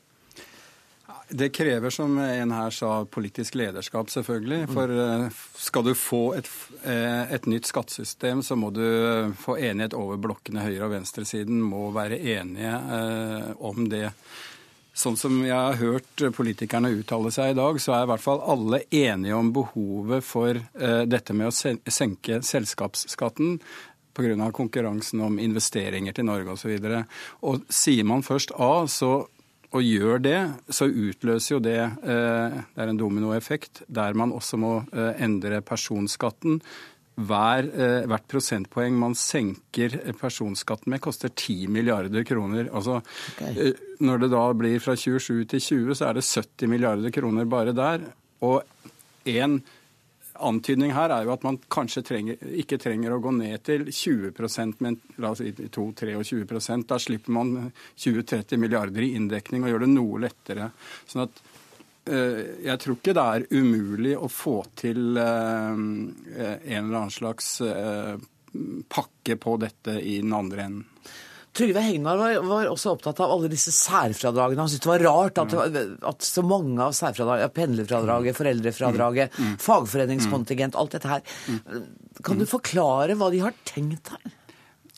[1.34, 4.66] Det krever, som en her sa, politisk lederskap, selvfølgelig.
[4.68, 6.48] For eh, skal du få et,
[6.84, 8.84] eh, et, nytt skattesystem, så må du
[9.40, 10.66] få enighet over blokkene.
[10.66, 14.10] Høyre- og venstresiden må være enige eh, om det.
[14.92, 18.42] Sånn som jeg har hørt politikerne uttale seg i dag, så er i hvert fall
[18.52, 20.60] alle enige om behovet for
[21.08, 21.54] dette med å
[21.88, 23.56] senke selskapsskatten
[24.12, 24.52] pga.
[24.52, 26.72] konkurransen om investeringer til Norge osv.
[26.76, 27.04] Og, så
[27.48, 29.26] og sier man først A, så
[29.72, 30.38] og gjør det,
[30.72, 35.62] så utløser jo det eh, Det er en dominoeffekt der man også må eh, endre
[35.64, 36.60] personskatten.
[37.12, 42.68] Hver, eh, hvert prosentpoeng man senker personskatten med, koster 10 milliarder kroner.
[42.72, 43.00] Altså,
[43.34, 43.72] okay.
[44.00, 47.76] Når det da blir fra 27 til 20, så er det 70 milliarder kroner bare
[47.76, 48.10] der.
[48.44, 48.60] Og
[49.28, 49.60] en
[50.44, 54.82] antydning her er jo at man kanskje trenger, ikke trenger å gå ned til 20%
[54.84, 57.54] men la oss si 2-23% Da slipper man
[57.96, 60.68] 20-30 milliarder i inndekning og gjør det noe lettere.
[61.08, 61.42] Sånn at
[62.10, 67.54] eh, jeg tror ikke det er umulig å få til eh, en eller annen slags
[67.66, 68.14] eh,
[68.88, 70.88] pakke på dette i den andre enden.
[71.52, 74.64] Trygve Hegnar var, var, også opptatt av alle disse særfradragene.
[74.64, 75.56] Han syntes det var rart at,
[76.08, 79.50] at så mange av særfradragene, pendlerfradraget, foreldrefradraget, mm.
[79.50, 79.58] mm.
[79.60, 81.26] fagforeningskontingent, alt dette her.
[81.52, 81.90] Mm.
[82.24, 84.38] Kan du forklare hva de har tenkt her?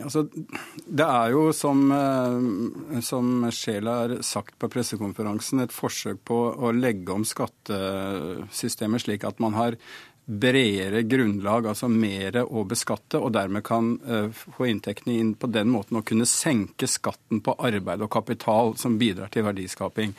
[0.03, 6.38] Altså, det er jo, som, eh, som Scheel har sagt på pressekonferansen, et forsøk på
[6.55, 9.79] å legge om skattesystemet slik at man har
[10.25, 15.71] bredere grunnlag, altså mer å beskatte, og dermed kan uh, få inntektene inn på den
[15.73, 20.15] måten og kunne senke skatten på arbeid og kapital, som bidrar til verdiskaping.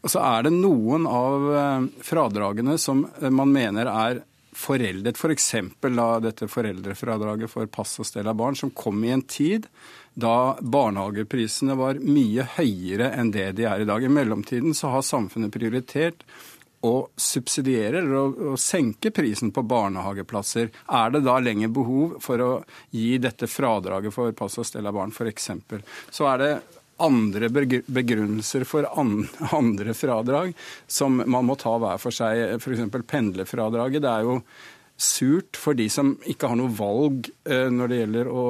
[0.00, 4.22] Og så er det noen av uh, fradragene som uh, man mener er
[4.60, 5.50] foreldet, f.eks.
[5.80, 9.66] For dette foreldrefradraget for pass og stell av barn, som kom i en tid
[10.20, 14.04] da barnehageprisene var mye høyere enn det de er i dag.
[14.04, 16.24] I mellomtiden så har samfunnet prioritert
[16.86, 22.44] å subsidiere eller å, å, senke prisen på barnehageplasser, er det da lenger behov for
[22.44, 22.50] å
[22.96, 25.50] gi dette fradraget for pass og stell av barn, f.eks.
[26.10, 26.52] Så er det
[27.00, 28.88] andre begrunnelser for
[29.60, 30.52] andre fradrag
[30.86, 32.56] som man må ta hver for seg.
[32.60, 32.84] F.eks.
[33.08, 34.04] pendlerfradraget.
[34.04, 34.40] Det er jo
[35.00, 38.42] surt for de som ikke har noe valg eh, når det gjelder å,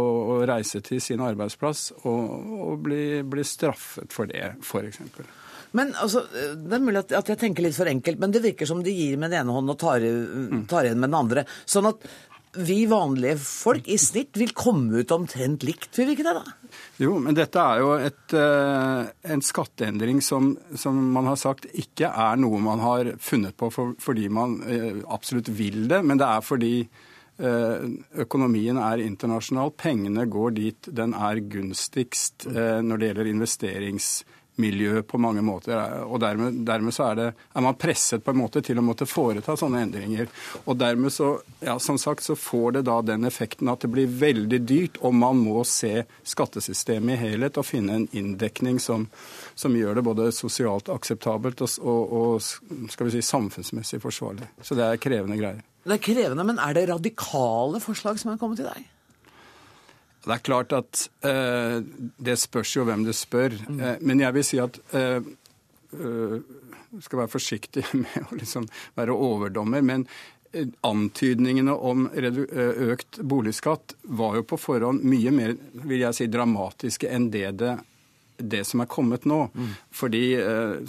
[0.51, 4.99] reise til sin arbeidsplass, og, bli, bli straffet for det, f.eks.
[5.77, 8.83] Men altså, Det er mulig at, jeg tenker litt for enkelt, men det virker som
[8.85, 10.05] de gir med den ene hånden og tar,
[10.71, 11.47] tar igjen med den andre.
[11.69, 12.09] Sånn at
[12.59, 16.55] vi vanlige folk i snitt vil komme ut omtrent likt, vil vi ikke det da?
[16.99, 22.11] Jo, men dette er jo et, eh, en skatteendring som, som, man har sagt ikke
[22.11, 26.27] er noe man har funnet på for, fordi man eh, absolutt vil det, men det
[26.27, 27.87] er fordi eh,
[28.27, 29.71] økonomien er internasjonal.
[29.79, 34.13] Pengene går dit den er gunstigst når det gjelder investerings
[34.61, 35.77] miljø på mange måter.
[36.05, 39.09] og Dermed, dermed så er, det, er, man presset på en måte til å måtte
[39.09, 40.29] foreta sånne endringer.
[40.67, 41.33] Og dermed så,
[41.65, 45.17] ja, som sagt, så får det da den effekten at det blir veldig dyrt, og
[45.17, 49.09] man må se skattesystemet i helhet og finne en inndekning som,
[49.59, 54.49] som gjør det både sosialt akseptabelt og, og, og skal vi si, samfunnsmessig forsvarlig.
[54.63, 55.65] Så det er krevende greier.
[55.81, 58.89] Det er krevende, men er det radikale forslag som er kommet til deg?
[60.25, 61.79] Det er klart at eh,
[62.21, 63.57] det spørs jo hvem du spør.
[63.69, 63.79] Mm.
[63.81, 65.21] Eh, men jeg vil si at eh,
[65.95, 66.41] eh
[66.91, 68.65] skal være forsiktig med å liksom
[68.99, 69.83] være overdommer.
[69.87, 70.05] Men
[70.53, 72.41] eh, antydningene om eh,
[72.91, 75.55] økt boligskatt var jo på forhånd mye mer
[75.87, 77.77] vil jeg si, dramatiske enn det, det,
[78.43, 79.45] det som er kommet nå.
[79.55, 79.71] Mm.
[80.03, 80.25] Fordi,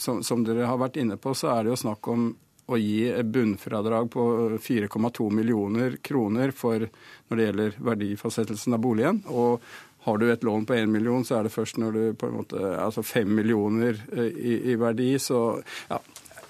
[0.02, 2.32] som, som dere har vært inne på, så er det jo snakk om
[2.68, 4.26] å gi bunnfradrag på
[4.62, 9.24] 4,2 millioner kroner for når det gjelder verdifastsettelsen av boligen.
[9.32, 9.64] Og
[10.06, 12.40] har du et lån på 1 million, så er det først når du på en
[12.40, 15.14] måte Altså 5 millioner eh, i, i verdi.
[15.22, 16.00] Så ja,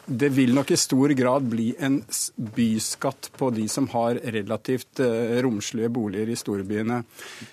[0.06, 2.00] det vil nok i stor grad bli en
[2.56, 7.02] byskatt på de som har relativt uh, romslige boliger i storbyene.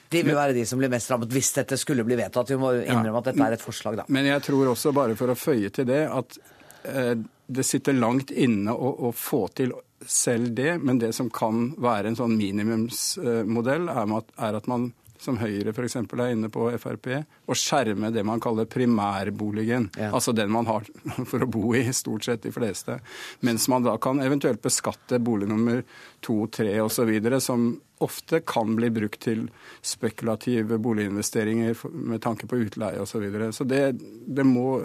[0.08, 2.54] De vil være de som blir mest rammet hvis dette skulle bli vedtatt.
[2.54, 4.06] Vi må innrømme at dette er et forslag, da.
[4.08, 6.38] Men jeg tror også, bare for å føye til det, at
[6.82, 9.72] det sitter langt inne å, å, få til
[10.06, 15.72] selv det, men det som kan være en sånn minimumsmodell, er at man som Høyre
[15.74, 15.96] f.eks.
[16.00, 17.10] er inne på, Frp,
[17.46, 19.90] å skjerme det man kaller primærboligen.
[19.98, 20.12] Ja.
[20.14, 20.86] Altså den man har
[21.30, 23.00] for å bo i, stort sett de fleste.
[23.46, 25.82] Mens man da kan eventuelt beskatte bolig nummer
[26.24, 29.48] to, tre osv., som ofte kan bli brukt til
[29.82, 33.16] spekulative boliginvesteringer med tanke på utleie osv.
[33.18, 33.52] Så, videre.
[33.52, 33.82] så det,
[34.26, 34.78] det, må,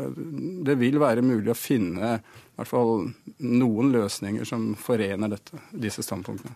[0.66, 3.12] det vil være mulig å finne i hvert fall
[3.46, 6.56] noen løsninger som forener dette, disse standpunktene.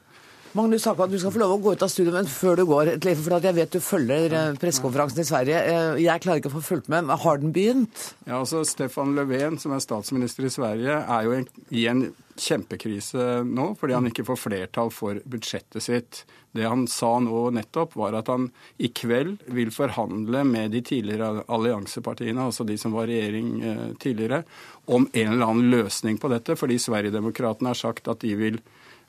[0.56, 2.94] Magnus Haka, du skal få lov å gå ut av studio, men før du går,
[3.20, 5.58] for jeg vet du følger eh, pressekonferansen i Sverige.
[5.60, 7.12] Eh, jeg klarer ikke å få fulgt med.
[7.24, 8.14] Har den begynt?
[8.24, 11.42] Ja, altså Stefan Löfven, som er statsminister i Sverige, er jo
[11.76, 12.08] i en
[12.38, 16.24] kjempekrise nå fordi han ikke får flertall for budsjettet sitt.
[16.56, 18.50] Det han sa nå nettopp, var at han
[18.82, 24.44] i kveld vil forhandle med de tidligere alliansepartiene, altså de som var regjering eh, tidligere,
[24.88, 28.62] om en eller annen løsning på dette, fordi Sverigedemokraterna har sagt at de vil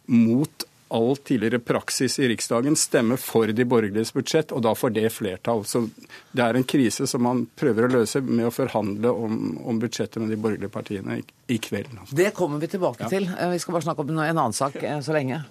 [0.09, 0.58] mot
[0.88, 5.64] all tidligere praksis i Riksdagen stemme for de borgerliges budsjett, og da får det flertall.
[5.68, 5.85] Så
[6.33, 10.22] det er en krise som man prøver å løse med å forhandle om, om budsjettet
[10.22, 11.92] med de borgerlige partiene i, i kveld.
[12.01, 12.16] Altså.
[12.16, 13.12] Det kommer vi tilbake ja.
[13.12, 13.29] til.
[13.35, 15.42] Eh, vi skal bare snakke om en annen sak eh, så lenge.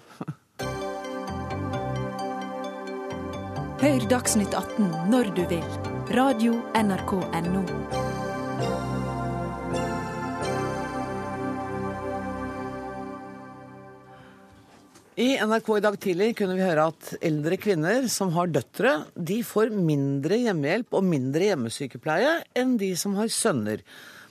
[3.78, 5.66] Hør Dagsnytt 18 når du vil.
[6.18, 8.07] Radio NRK Radio.nrk.no.
[15.18, 19.40] I NRK i dag tidlig kunne vi høre at eldre kvinner som har døtre, de
[19.42, 23.82] får mindre hjemmehjelp og mindre hjemmesykepleie enn de som har sønner.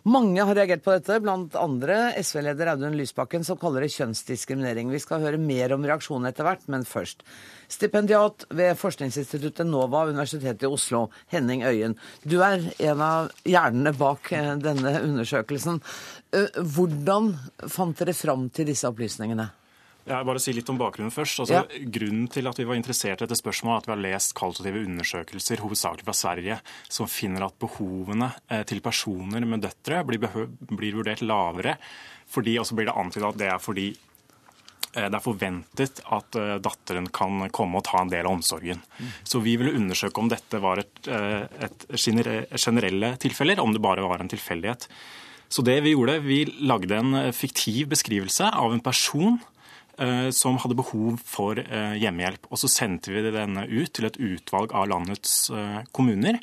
[0.07, 4.95] Mange har reagert på dette, blant andre SV-leder Audun Lysbakken, som kaller det kjønnsdiskriminering.
[4.95, 7.27] Vi skal høre mer om reaksjonene etter hvert, men først.
[7.67, 11.99] Stipendiat ved forskningsinstituttet NOVA Universitetet i Oslo, Henning Øyen.
[12.23, 15.83] Du er en av hjernene bak eh, denne undersøkelsen.
[16.31, 17.35] Eh, hvordan
[17.67, 19.51] fant dere fram til disse opplysningene?
[20.07, 21.41] Jeg bare si litt om bakgrunnen først.
[21.43, 21.85] Altså, ja.
[21.97, 24.83] Grunnen til at vi var interessert i dette spørsmålet, er at vi har lest kvalitative
[24.87, 30.29] undersøkelser, hovedsakelig fra Sverige, som finner at behovene eh, til personer med døtre blir,
[30.71, 31.75] blir vurdert lavere.
[32.31, 36.39] Fordi, og så blir det antydet at det er fordi eh, det er forventet at
[36.39, 38.87] uh, datteren kan komme og ta en del av omsorgen.
[39.27, 44.23] Så vi ville undersøke om dette var et, et generelle tilfeller, om det bare var
[44.23, 44.87] en tilfeldighet.
[45.51, 49.56] Så det vi gjorde, vi lagde en fiktiv beskrivelse av en person Eh,
[50.35, 52.49] som hadde behov for eh, hjemmehjelp.
[52.51, 56.41] Og Så sendte vi denne ut til et utvalg av landets eh, kommuner.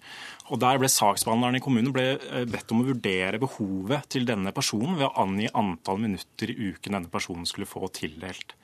[0.49, 2.07] Og Der ble saksbehandleren i kommunen ble
[2.49, 6.97] bedt om å vurdere behovet til denne personen ved å angi antall minutter i uken
[6.97, 8.57] denne personen skulle få tildelt.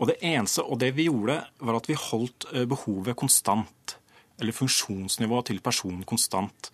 [0.00, 3.96] Og Det eneste, og det vi gjorde, var at vi holdt behovet konstant.
[4.40, 6.70] Eller funksjonsnivået til personen konstant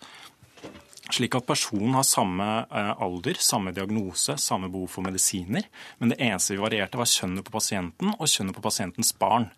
[1.17, 5.67] slik at personen har samme eh, alder, samme diagnose, samme behov for medisiner.
[5.99, 9.49] Men det eneste vi varierte, var kjønnet på pasienten og kjønnet på pasientens barn.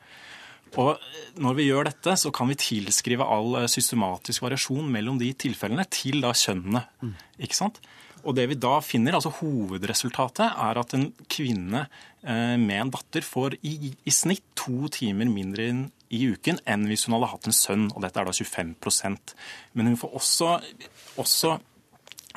[0.78, 1.00] Og
[1.42, 5.86] Når vi gjør dette, så kan vi tilskrive all eh, systematisk variasjon mellom de tilfellene
[5.90, 6.86] til da kjønnene.
[7.02, 7.16] Mm.
[7.46, 7.80] ikke sant?
[8.28, 13.26] Og det vi da finner, altså Hovedresultatet er at en kvinne eh, med en datter
[13.26, 15.70] får i, i snitt to timer mindre
[16.10, 19.34] i uken enn hvis hun hadde hatt en sønn, og dette er da 25%
[19.78, 20.52] Men hun får også,
[21.22, 21.58] også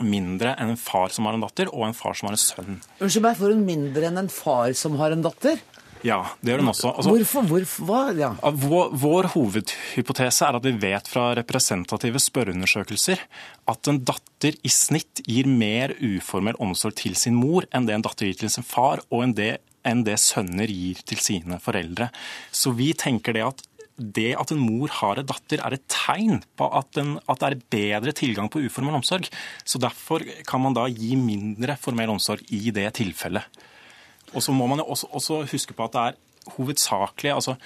[0.02, 2.80] mindre enn en far som har en datter, og en far som har en sønn.
[3.00, 5.61] Unnskyld meg, får hun mindre enn en far som har en datter?
[6.02, 6.90] Ja, det gjør den også.
[6.90, 7.44] Altså, hvorfor?
[7.46, 8.00] hvorfor hva?
[8.18, 8.30] Ja.
[8.42, 13.22] Vår, vår, hovedhypotese er at vi vet fra representative spørreundersøkelser
[13.70, 18.06] at en datter i snitt gir mer uformell omsorg til sin mor enn det en
[18.06, 19.52] datter gir til sin far, og enn det
[19.88, 22.11] enn det sønner gir til sine foreldre.
[22.55, 23.62] Så vi tenker det at
[24.03, 27.51] det at en mor har en datter, er et tegn på at, den, at, det
[27.51, 29.29] er bedre tilgang på uformell omsorg.
[29.64, 33.45] Så Derfor kan man da gi mindre formell omsorg i det tilfellet.
[34.33, 36.21] Og så må man jo også, også huske på at det er
[36.57, 37.57] hovedsakelig altså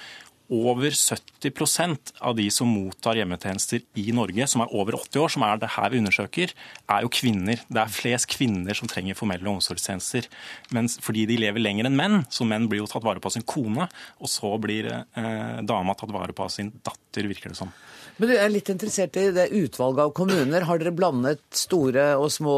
[0.53, 5.45] over 70% av de som mottar hjemmetjenester i Norge, som er over 80 år, som
[5.47, 6.53] er det her vi undersøker,
[6.95, 7.63] er jo kvinner.
[7.67, 10.29] Det er flest kvinner som trenger formelle omsorgstjenester.
[10.75, 13.35] Men fordi de lever lenger enn menn, så menn blir jo tatt vare på av
[13.35, 13.89] sin kone,
[14.21, 17.73] og så blir eh, dama tatt vare på av sin datter, virker det som.
[18.17, 20.65] Men du er litt interessert i det utvalget av kommuner.
[20.65, 22.57] Har dere blandet store og små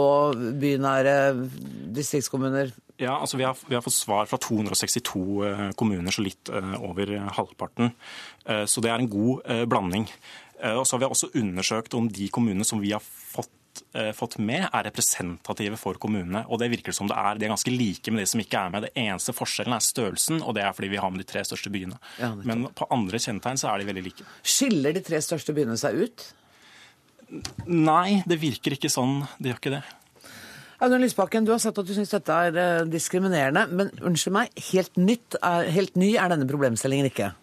[0.61, 1.15] bynære
[1.95, 2.71] distriktskommuner?
[2.99, 6.73] Ja, altså vi har, vi har, fått svar fra 262 eh, kommuner, så litt eh,
[6.83, 7.93] over halvparten.
[8.43, 10.07] Eh, så det er en god blanding.
[10.59, 13.47] Og så har vi også undersøkt om de kommunene som vi har fått,
[14.13, 16.43] fått med, er representative for kommunene.
[16.47, 17.39] Og det virker som det er.
[17.39, 18.85] De er ganske like med de som ikke er med.
[18.87, 21.71] Det eneste forskjellen er størrelsen, og det er fordi vi har med de tre største
[21.73, 21.97] byene.
[22.21, 24.27] Ja, Men på andre kjennetegn så er de veldig like.
[24.45, 26.27] Skiller de tre største byene seg ut?
[27.69, 29.23] Nei, det virker ikke sånn.
[29.37, 29.83] De gjør ikke det.
[30.79, 33.65] Audun Lysbakken, du har sagt at du syns dette er eh, diskriminerende.
[33.75, 37.33] Men unnskyld meg, helt, nytt er, helt ny er denne problemstillingen ikke?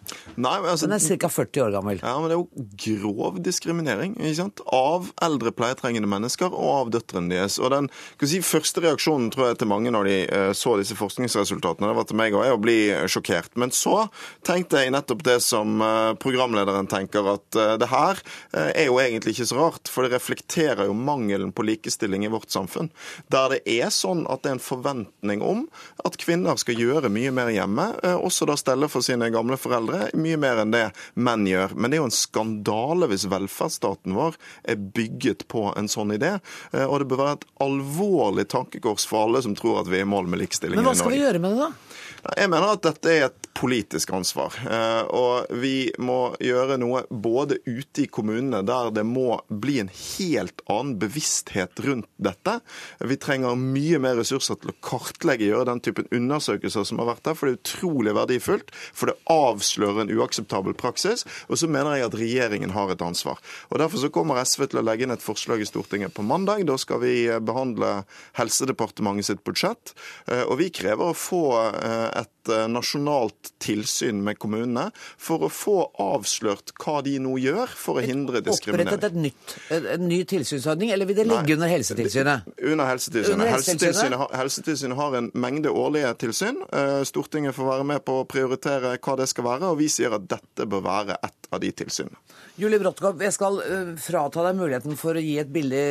[0.41, 1.29] Nei, men altså, Den er ca.
[1.29, 2.01] 40 år gammel.
[2.01, 4.63] Ja, men det er jo grov diskriminering ikke sant?
[4.73, 7.59] av eldre pleietrengende mennesker og av døtrene deres.
[7.61, 7.91] Og den
[8.23, 12.09] si, første reaksjonen tror jeg til mange når de uh, så disse forskningsresultatene, det var
[12.09, 13.53] til meg òg, å bli sjokkert.
[13.61, 14.07] Men så
[14.49, 18.19] tenkte jeg nettopp det som uh, programlederen tenker, at det her
[18.57, 19.93] er jo egentlig ikke så rart.
[19.93, 22.89] For det reflekterer jo mangelen på likestilling i vårt samfunn
[23.33, 25.65] der det er sånn at det er en forventning om
[26.07, 30.09] at kvinner skal gjøre mye mer hjemme, eh, også da stelle for sine gamle foreldre,
[30.17, 30.85] mye mer enn det
[31.15, 31.75] menn gjør.
[31.75, 34.37] Men det er jo en skandale hvis velferdsstaten vår
[34.67, 36.37] er bygget på en sånn idé.
[36.71, 40.07] Eh, og det bør være et alvorlig tankekors for alle som tror at vi er
[40.07, 40.93] i mål med likestillingen i Norge.
[40.93, 41.96] Men hva skal vi gjøre med det, da?
[42.35, 44.53] Jeg mener at dette er et politisk ansvar.
[44.69, 49.89] Eh, og vi må gjøre noe både ute i kommunene, der det må bli en
[49.89, 52.59] helt annen bevissthet rundt dette.
[52.99, 57.25] Vi trenger mye mer ressurser til å kartlegge, gjøre den typen undersøkelser som har vært
[57.27, 58.73] der, for det er utrolig verdifullt.
[58.93, 61.25] For det avslører en uakseptabel praksis.
[61.47, 63.41] Og så mener jeg at regjeringen har et ansvar.
[63.71, 66.65] Og Derfor så kommer SV til å legge inn et forslag i Stortinget på mandag.
[66.67, 68.01] Da skal vi behandle
[68.37, 69.93] Helsedepartementet sitt budsjett.
[70.27, 75.45] Eh, og vi krever å få eh, et et eh, nasjonalt tilsyn med kommunene for
[75.45, 78.89] å få avslørt hva de nå gjør for å hindre diskriminering.
[78.93, 79.55] Opprettet et nytt,
[79.95, 82.51] en ny tilsynsordning, eller vil det ligge Nei, under Helsetilsynet?
[82.61, 83.33] Under Helsetilsynet.
[83.35, 83.95] Under Helsetilsynet.
[83.97, 86.61] Helsetilsynet, Helsetilsynet har en mengde årlige tilsyn.
[86.71, 90.15] Eh, Stortinget får være med på å prioritere hva det skal være, og vi sier
[90.17, 92.19] at dette bør være et av de tilsynene.
[92.57, 95.83] Julie Brodtkorp, jeg skal uh, frata deg muligheten for å gi et billig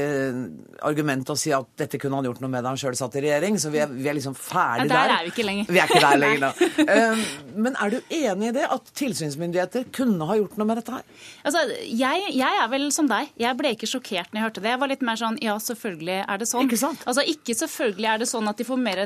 [0.85, 3.23] argument og si at dette kunne han gjort noe med da han sjøl satt i
[3.23, 4.97] regjering, så vi er, vi er liksom ferdig der.
[4.97, 5.71] Der er vi ikke lenger.
[5.71, 6.71] Vi er ikke der lenger da.
[6.87, 7.25] Uh,
[7.67, 11.07] men er du enig i det, at tilsynsmyndigheter kunne ha gjort noe med dette her?
[11.47, 13.33] Altså, jeg, jeg, er vel som deg.
[13.41, 14.73] Jeg ble ikke sjokkert når jeg hørte det.
[14.75, 16.71] Jeg var litt mer sånn ja, selvfølgelig er det sånn.
[16.71, 17.07] Ikke sant?
[17.07, 19.05] Altså, ikke selvfølgelig er det sånn at de får mer,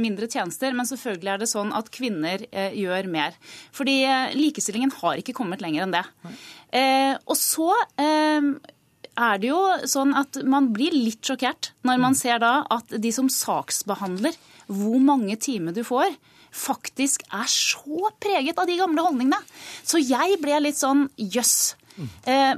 [0.00, 3.36] mindre tjenester, men selvfølgelig er det sånn at kvinner gjør mer.
[3.76, 3.98] Fordi
[4.38, 6.04] likestillingen har ikke kommet lenger enn det.
[6.74, 8.48] Eh, og så eh,
[9.18, 13.12] er det jo sånn at man blir litt sjokkert når man ser da at de
[13.14, 14.36] som saksbehandler
[14.68, 16.12] hvor mange timer du får,
[16.58, 19.40] faktisk er så preget av de gamle holdningene.
[19.82, 21.76] Så jeg ble litt sånn jøss.
[21.98, 22.54] Eh,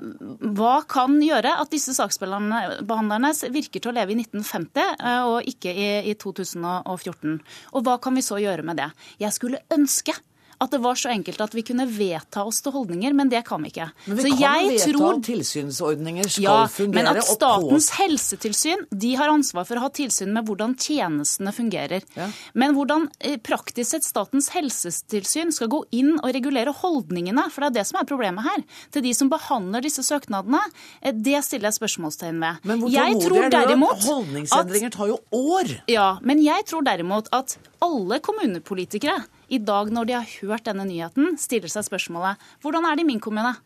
[0.57, 5.72] hva kan gjøre at disse saksbehandlerne virker til å leve i 1950 eh, og ikke
[5.72, 7.39] i, i 2014?
[7.72, 8.91] Og hva kan vi så gjøre med det?
[9.22, 10.16] Jeg skulle ønske
[10.61, 13.63] at det var så enkelt at vi kunne vedta oss til holdninger, men det kan
[13.65, 13.87] vi ikke.
[14.05, 16.97] Men vi så kan vedta tror, at tilsynsordninger skal ja, fungere.
[16.99, 22.05] Men at Statens helsetilsyn de har ansvar for å ha tilsyn med hvordan tjenestene fungerer.
[22.19, 22.29] Ja.
[22.53, 27.71] Men hvordan eh, praktisk sett Statens helsetilsyn skal gå inn og regulere holdningene, for det
[27.71, 30.61] er det som er problemet her, til de som behandler disse søknadene,
[31.01, 32.63] eh, det stiller jeg spørsmålstegn ved.
[32.69, 33.89] Men hvor tålmodig er du?
[34.11, 35.77] Holdningsendringer tar jo år.
[35.89, 40.86] Ja, men jeg tror derimot at alle kommunepolitikere i dag når de har hørt denne
[40.86, 43.57] nyheten, stiller seg spørsmålet hvordan er det i min kommune?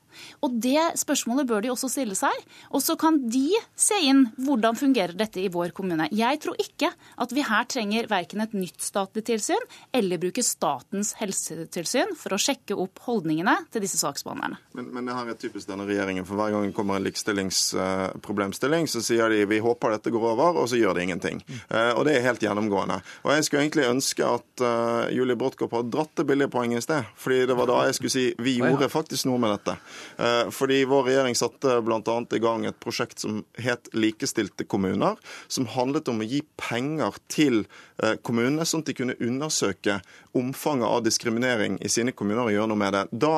[0.45, 2.35] Og Det spørsmålet bør de også stille seg.
[2.75, 6.09] Og så kan de se inn hvordan fungerer dette i vår kommune.
[6.15, 9.61] Jeg tror ikke at vi her trenger verken et nytt statlig tilsyn
[9.95, 14.59] eller bruke Statens helsetilsyn for å sjekke opp holdningene til disse saksbehandlerne.
[14.77, 16.27] Men, men det her er typisk denne regjeringen.
[16.29, 20.61] for Hver gang det kommer en likestillingsproblemstilling, så sier de vi håper dette går over,
[20.63, 21.43] og så gjør de ingenting.
[21.71, 23.01] Uh, og Det er helt gjennomgående.
[23.25, 26.87] Og Jeg skulle egentlig ønske at uh, Julie Brodtkorp hadde dratt det billige poenget i
[26.87, 27.11] sted.
[27.17, 29.77] fordi det var da jeg skulle si vi gjorde faktisk noe med dette.
[30.19, 32.17] Eh, fordi vår regjering satte bl.a.
[32.35, 37.65] i gang et prosjekt som het Likestilte kommuner, som handlet om å gi penger til
[38.03, 40.01] eh, kommunene, sånn at de kunne undersøke
[40.35, 43.07] omfanget av diskriminering i sine kommuner og gjøre noe med det.
[43.13, 43.37] Da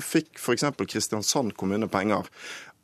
[0.00, 0.68] fikk f.eks.
[0.82, 2.28] Kristiansand kommune penger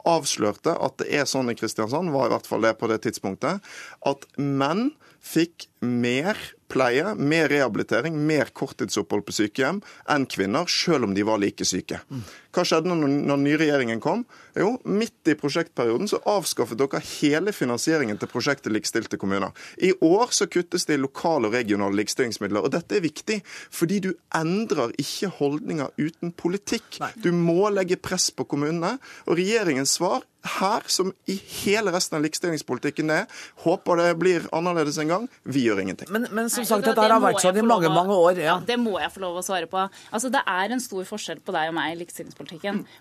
[0.09, 3.65] avslørte at det er sånn i Kristiansand, var i hvert fall det på det tidspunktet,
[4.09, 4.91] at menn
[5.25, 6.39] fikk mer
[6.71, 9.81] pleie, mer rehabilitering, mer korttidsopphold på sykehjem
[10.13, 12.01] enn kvinner, selv om de var like syke.
[12.55, 14.25] Hva skjedde når, når den nye regjeringen kom?
[14.59, 19.53] Jo, midt i prosjektperioden så avskaffet dere hele finansieringen til prosjektet Likestilte kommuner.
[19.85, 22.65] I år så kuttes det i lokale og regionale likestillingsmidler.
[22.65, 27.03] Og dette er viktig, fordi du endrer ikke holdninger uten politikk.
[27.21, 28.97] Du må legge press på kommunene.
[29.29, 33.27] Og regjeringens svar her, som i hele resten av likestillingspolitikken er,
[33.65, 35.27] håper det blir annerledes en gang.
[35.43, 36.11] Vi gjør ingenting.
[36.15, 38.39] Men, men som sagt, dette har vært sånn i mange, mange år.
[38.39, 38.53] Ja.
[38.53, 38.57] ja.
[38.69, 39.85] Det må jeg få lov å svare på.
[40.13, 42.38] Altså, Det er en stor forskjell på deg og meg i likestillingspolitikken.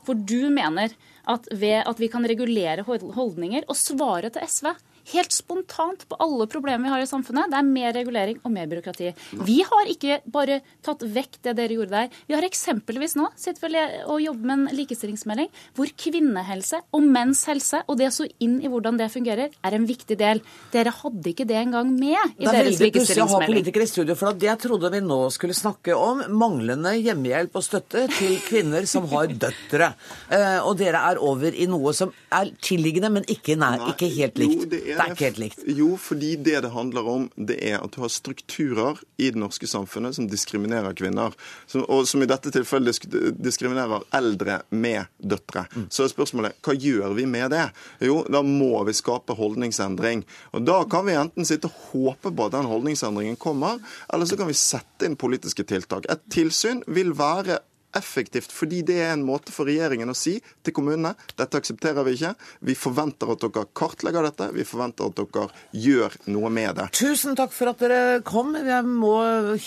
[0.05, 0.93] For du mener
[1.27, 4.73] at ved at vi kan regulere holdninger, og svare til SV
[5.13, 7.51] helt spontant på alle problemer vi har i samfunnet.
[7.51, 9.13] Det er mer regulering og mer byråkrati.
[9.47, 12.19] Vi har ikke bare tatt vekk det dere gjorde der.
[12.27, 17.43] Vi har eksempelvis nå sitter vi og jobber med en likestillingsmelding hvor kvinnehelse og menns
[17.49, 20.41] helse og det å så inn i hvordan det fungerer, er en viktig del.
[20.73, 22.47] Dere hadde ikke det engang med i deres likestillingsmelding.
[22.47, 25.19] Det er veldig pussig å ha politikere i studio, for det jeg trodde vi nå
[25.33, 29.91] skulle snakke om manglende hjemmehjelp og støtte til kvinner som har døtre.
[30.33, 34.41] Eh, og dere er over i noe som er tilliggende, men ikke, nær, ikke helt
[34.41, 34.65] likt.
[34.65, 35.63] Jo, det er det er ikke helt likt.
[35.77, 39.69] Jo, fordi det det handler om, det er at du har strukturer i det norske
[39.69, 41.35] samfunnet som diskriminerer kvinner.
[41.69, 43.05] Som, og som i dette tilfellet
[43.37, 45.67] diskriminerer eldre med døtre.
[45.75, 45.87] Mm.
[45.93, 47.67] Så er spørsmålet hva gjør vi med det?
[48.03, 50.25] Jo, da må vi skape holdningsendring.
[50.57, 53.81] Og da kan vi enten sitte og håpe på at den holdningsendringen kommer,
[54.13, 56.09] eller så kan vi sette inn politiske tiltak.
[56.11, 57.61] Et tilsyn vil være
[57.97, 62.15] effektivt, fordi det er en måte for regjeringen å si til kommunene dette aksepterer vi
[62.17, 62.33] ikke.
[62.69, 65.47] Vi forventer at dere kartlegger dette, vi forventer at dere
[65.87, 66.89] gjør noe med det.
[66.97, 68.55] Tusen takk for at dere kom.
[68.57, 69.17] Jeg må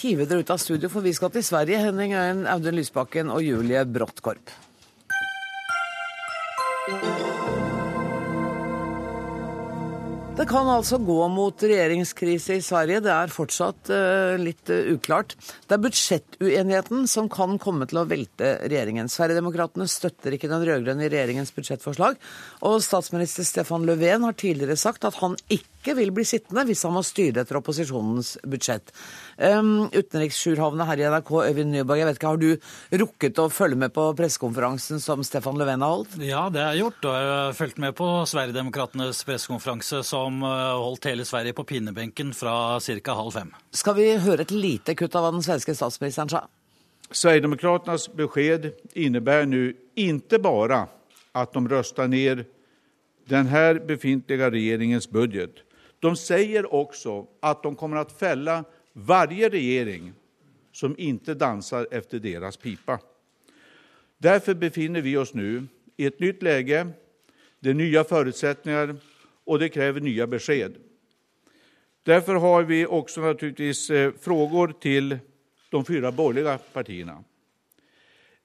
[0.00, 1.84] hive dere ut av studio, for vi skal til Sverige.
[1.84, 4.58] Henning Øyen, Audun Lysbakken og Julie Bråttkorp.
[10.40, 13.02] Det kan altså gå mot regjeringskrise i Sverige.
[13.04, 15.34] Det er fortsatt uh, litt uh, uklart.
[15.68, 19.10] Det er budsjettuenigheten som kan komme til å velte regjeringen.
[19.12, 22.16] Sverigedemokraterna støtter ikke den rød-grønne regjeringens budsjettforslag.
[22.64, 26.96] Og statsminister Stefan Löfven har tidligere sagt at han ikke vil bli sittende hvis han
[26.96, 28.94] må styre etter opposisjonens budsjett.
[29.40, 33.78] Um, Utenriksjourhavne her i NRK, Øyvind Nyborg, jeg vet ikke, har du rukket å følge
[33.80, 36.18] med på pressekonferansen som Stefan Löfven har holdt?
[36.20, 37.06] Ja, det har jeg gjort.
[37.08, 42.34] Og jeg har fulgt med på Sverigedemokraternes pressekonferanse som eh, holdt hele Sverige på pinnebenken
[42.36, 43.14] fra ca.
[43.16, 43.54] halv fem.
[43.72, 46.42] Skal vi høre et lite kutt av hva den svenske statsministeren sa?
[47.10, 50.86] Sverigedemokraternas besked innebär nu inte bara
[51.32, 52.44] att de röstar ner
[53.24, 55.64] den här befintliga regeringens budget.
[56.00, 60.12] De säger också att de kommer att fälla varje regering
[60.72, 62.98] som inte dansar efter deras pipa.
[64.18, 65.66] Därför befinner vi oss nu
[65.96, 66.88] i ett nytt läge.
[67.60, 68.96] Det är nya förutsättningar
[69.44, 70.74] och det kräver nya besked.
[72.02, 75.18] Därför har vi också naturligtvis eh, frågor till
[75.70, 77.24] de fyra borgerliga partierna.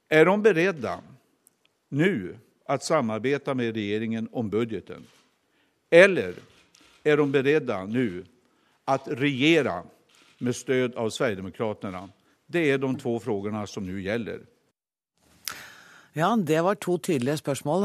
[0.08, 1.02] Är de beredda
[1.88, 5.06] nu att samarbeta med regeringen om budgeten?
[5.90, 6.34] Eller
[7.02, 8.24] är de beredda nu
[8.84, 9.82] att regera
[10.38, 12.08] med stöd av Sverigedemokraterna?
[12.46, 14.40] Det är de två frågorna som nu gäller.
[16.16, 17.82] Ja, det var to tydelige spørsmål.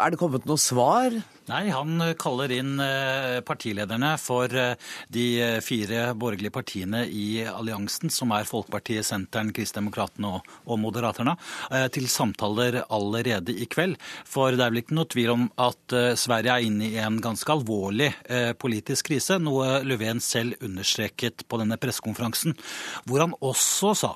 [0.00, 1.12] Er det kommet noe svar?
[1.50, 4.78] Nei, han kaller inn eh, partilederne for eh,
[5.12, 5.24] de
[5.60, 11.34] fire borgerlige partiene i alliansen, som er Folkepartiet, Senteren, Kristdemokratene og, og Moderaterne,
[11.68, 13.98] eh, til samtaler allerede i kveld.
[14.24, 17.52] For det er vel ikke noe tvil om at Sverige er inne i en ganske
[17.52, 18.14] alvorlig
[18.60, 22.56] politisk krise, noe Löfven selv understreket på denne pressekonferansen,
[23.04, 24.14] hvor han også sa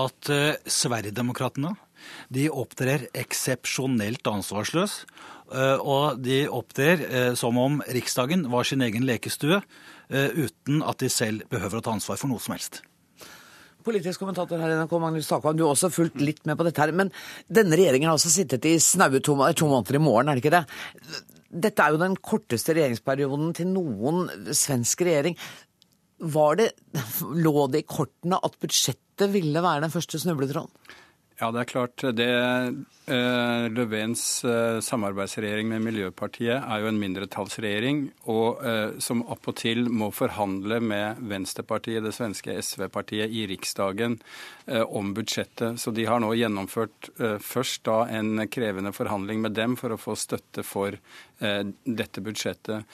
[0.00, 0.32] at
[0.70, 1.76] Sverigedemokratene
[2.32, 5.00] de opptrer eksepsjonelt ansvarsløs.
[5.50, 9.58] Eh, og de opptrer eh, som om Riksdagen var sin egen lekestue,
[10.10, 12.82] eh, uten at de selv behøver å ta ansvar for noe som helst.
[13.84, 16.82] Politisk kommentator her i NRK, Magnus Takvam, du har også fulgt litt med på dette
[16.82, 16.92] her.
[16.94, 17.10] Men
[17.48, 20.58] denne regjeringen har altså sittet i snaue to, to måneder i morgen, er det ikke
[20.58, 20.64] det?
[21.50, 25.38] Dette er jo den korteste regjeringsperioden til noen svensk regjering.
[26.20, 26.68] Var det,
[27.40, 30.70] Lå det i kortene at budsjettet ville være den første snubletråden?
[31.40, 32.02] Ja, det er klart.
[32.18, 32.26] Det,
[33.08, 40.10] eh, Løvens eh, samarbeidsregjering med Miljøpartiet er jo en mindretallsregjering, og eh, som appåtil må
[40.12, 44.18] forhandle med Venstrepartiet, det svenske SV-partiet, i Riksdagen
[44.66, 45.80] eh, om budsjettet.
[45.80, 50.00] Så de har nå gjennomført eh, først da en krevende forhandling med dem for å
[50.00, 52.84] få støtte for eh, dette budsjettet.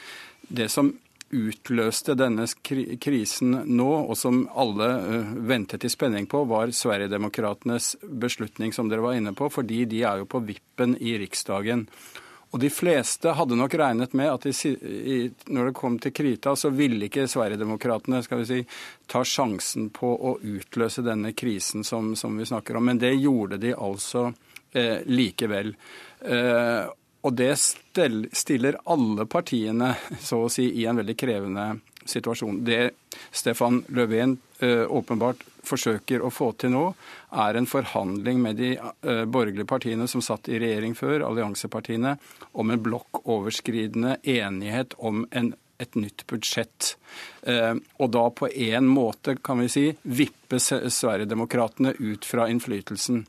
[0.47, 0.95] Det som
[1.35, 2.47] utløste denne
[3.03, 9.05] krisen nå, og som alle eh, ventet i spenning på, var Sverigedemokraternes beslutning, som dere
[9.05, 11.87] var inne på, fordi de er jo på vippen i Riksdagen.
[12.55, 16.71] Og de fleste hadde nok regnet med at de, når det kom til krita, så
[16.71, 18.61] ville ikke Sverigedemokraterna skal vi si,
[19.11, 22.87] ta sjansen på å utløse denne krisen som, som vi snakker om.
[22.87, 24.29] Men det gjorde de altså
[24.73, 25.75] eh, likevel.
[26.23, 26.87] Eh,
[27.27, 31.67] og det stiller alle partiene så å si i en veldig krevende
[32.07, 32.61] situasjon.
[32.65, 32.91] Det
[33.35, 36.85] Stefan Löfven eh, åpenbart forsøker å få til nå,
[37.35, 42.17] er en forhandling med de eh, borgerlige partiene som satt i regjering før, alliansepartiene,
[42.55, 45.51] om en blokkoverskridende enighet om en,
[45.83, 46.95] et nytt budsjett.
[47.43, 53.27] Eh, og da på en måte, kan vi si, vippe Sverigedemokraterna ut fra innflytelsen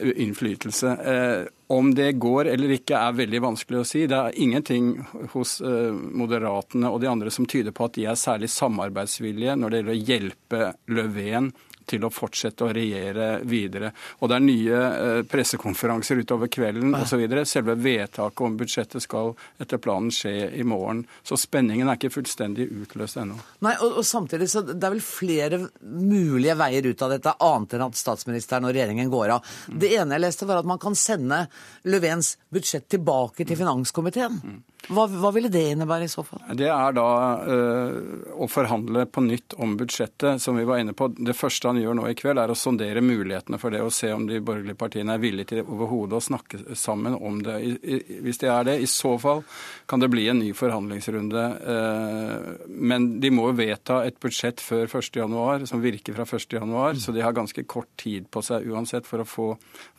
[0.00, 0.88] innflytelse.
[0.88, 4.06] Eh, om det går eller ikke er veldig vanskelig å si.
[4.08, 4.94] Det er ingenting
[5.34, 9.74] hos eh, Moderatene og de andre som tyder på at de er særlig samarbeidsvillige når
[9.74, 11.52] det gjelder å hjelpe Löfven
[11.88, 13.90] til å fortsette å regjere videre.
[14.20, 17.24] Og det er nye eh, pressekonferanser utover kvelden osv.
[17.48, 21.04] Selve vedtaket om budsjettet skal etter planen skje i morgen.
[21.26, 23.38] Så spenningen er ikke fullstendig utløst ennå.
[23.66, 27.76] Nei, og, og, samtidig så det er vel flere mulige veier ut av dette, annet
[27.76, 29.54] enn at statsministeren og regjeringen går av.
[29.68, 31.44] Det ene jeg leste, var at man kan sende
[31.88, 34.40] Løvens budsjett tilbake til finanskomiteen.
[34.88, 36.40] Hva, hva, ville det innebære i så fall?
[36.56, 37.08] Det er da
[37.44, 41.10] uh, å forhandle på nytt om budsjettet, som vi var inne på.
[41.12, 44.08] Det første han gjør nå i kveld, er å sondere mulighetene for det, og se
[44.14, 47.58] om de borgerlige partiene er villige til overhodet å snakke sammen om det.
[47.60, 49.42] I, i, hvis de er det, i så fall
[49.90, 51.44] kan det bli en ny forhandlingsrunde.
[51.68, 57.02] Uh, men de må jo vedta et budsjett før 1.1, som virker fra 1.1, mm.
[57.04, 59.50] så de har ganske kort tid på seg uansett for å få,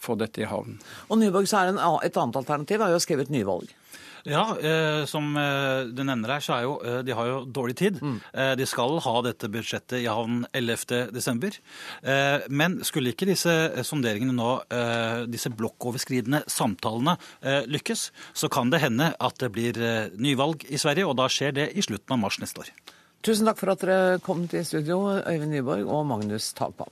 [0.01, 0.79] få dette i havn.
[1.09, 3.69] Og Nyborg, så er en, et annet alternativ er jo å skrive et nyvalg.
[4.27, 7.77] Ja, eh, som eh, du nevner her, så er jo eh, de har jo dårlig
[7.79, 7.99] tid.
[8.03, 8.17] Mm.
[8.33, 11.59] Eh, de skal ha dette budsjettet i havn 11.12.
[12.03, 13.53] Eh, men skulle ikke disse
[13.87, 14.49] sonderingene nå,
[15.31, 17.15] disse blokkoverskridende samtalene,
[17.69, 18.05] lykkes,
[18.37, 19.79] så kan det hende at det blir
[20.19, 22.71] nyvalg i Sverige, og da skjer det i slutten av mars neste år.
[23.25, 26.91] Tusen takk for at dere kom til studio, Øyvind Nyborg og Magnus Takpan.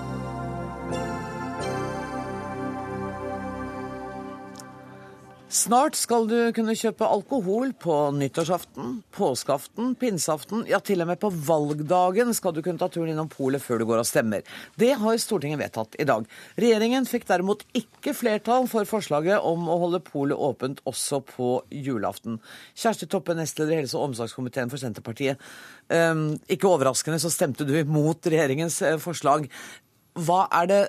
[5.51, 11.27] Snart skal du kunne kjøpe alkohol på nyttårsaften, påskeaften, pinseaften, ja til og med på
[11.43, 14.47] valgdagen skal du kunne ta turen innom polet før du går og stemmer.
[14.79, 16.23] Det har Stortinget vedtatt i dag.
[16.55, 21.51] Regjeringen fikk derimot ikke flertall for forslaget om å holde polet åpent også på
[21.83, 22.39] julaften.
[22.71, 25.35] Kjersti Toppe, nestleder i helse- og omsorgskomiteen for Senterpartiet.
[25.91, 29.51] Um, ikke overraskende så stemte du imot regjeringens eh, forslag.
[30.15, 30.81] Hva er, det,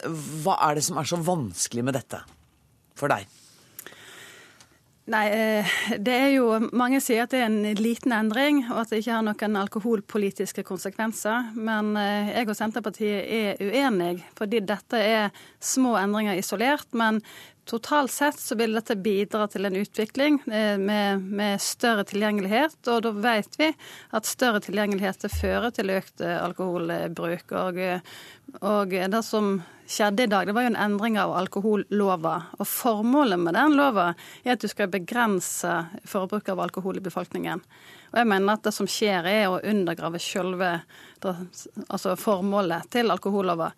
[0.47, 2.23] hva er det som er så vanskelig med dette
[2.95, 3.27] for deg?
[5.11, 8.93] Nei, eh, det er jo Mange sier at det er en liten endring, og at
[8.93, 11.49] det ikke har noen alkoholpolitiske konsekvenser.
[11.59, 16.87] Men eh, jeg og Senterpartiet er uenige, fordi dette er små endringer isolert.
[16.95, 17.19] Men
[17.65, 22.79] totalt sett så vil dette bidra til en utvikling eh, med, med større tilgjengelighet.
[22.93, 23.71] Og da vet vi
[24.17, 27.55] at større tilgjengelighet fører til økt alkoholbruk.
[27.63, 27.83] Og,
[28.63, 29.55] og det som
[29.93, 32.35] skjedde i dag, det var jo en endring av alkohollova.
[32.59, 34.13] Og formålet med den lova
[34.45, 35.73] er at du skal begrense
[36.09, 37.63] forbruket av alkohol i befolkningen.
[38.13, 40.75] Og jeg mener at det som skjer, er å undergrave selve
[41.27, 43.71] altså formålet til alkohollova.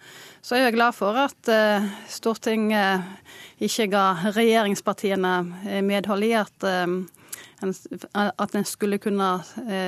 [0.42, 5.34] Så jeg er glad for at uh, Stortinget ikke ga regjeringspartiene
[5.68, 6.70] eh, medhold i at
[7.64, 9.28] at en skulle kunne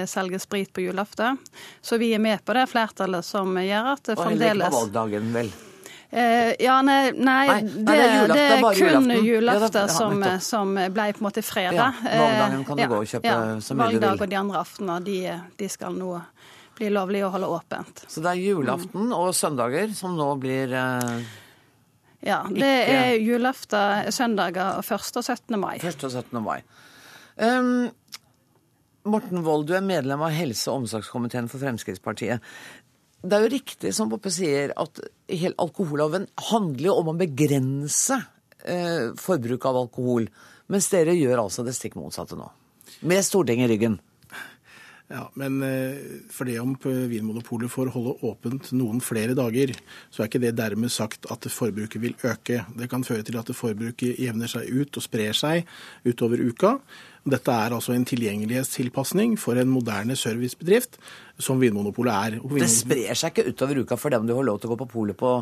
[0.08, 1.36] selge sprit på julaften.
[1.84, 4.72] Så vi er med på det flertallet som gjør at det fremdeles Og heller ikke
[4.72, 5.50] på valgdagen, vel?
[6.10, 11.08] Eh, ja, nei, nei, nei det, det, er det, er kun julaften som, som, ble
[11.12, 11.98] på en måte fredag.
[12.06, 14.04] Ja, valgdagen kan du ja, gå og kjøpe ja, så mye du vil.
[14.06, 15.18] Valgdag og de andre aftenene, de,
[15.58, 16.12] de, skal nå
[16.76, 18.04] bli lovlig å holde åpent.
[18.10, 21.36] Så det er julaften og søndager som nå blir eh,
[22.26, 22.96] Ja, det ikke...
[22.96, 25.12] er julaften, søndager og 1.
[25.20, 25.60] og 17.
[25.60, 25.76] mai.
[25.80, 26.04] 1.
[26.08, 26.42] og 17.
[26.44, 26.58] mai.
[27.36, 27.88] Um,
[29.06, 32.42] Morten Wold, du er medlem av helse- og omsorgskomiteen for Fremskrittspartiet.
[33.26, 35.00] Det er jo riktig som Poppe sier, at
[35.62, 38.18] alkoholloven handler om å begrense
[38.62, 40.28] eh, forbruk av alkohol.
[40.72, 42.48] Mens dere gjør altså det stikk motsatte nå.
[43.06, 43.98] Med Stortinget i ryggen.
[45.06, 45.98] Ja, Men eh,
[46.34, 49.70] for det om Vinmonopolet får holde åpent noen flere dager,
[50.10, 52.64] så er ikke det dermed sagt at forbruket vil øke.
[52.74, 55.62] Det kan føre til at forbruket jevner seg ut og sprer seg
[56.08, 56.74] utover uka.
[57.26, 60.98] Dette er altså en tilgjengelighetstilpasning for en moderne servicebedrift
[61.38, 62.36] som Vinmonopolet er.
[62.36, 62.64] Vinmonopolet...
[62.64, 64.88] Det sprer seg ikke utover uka for dem du har lov til å gå på
[64.94, 65.32] polet på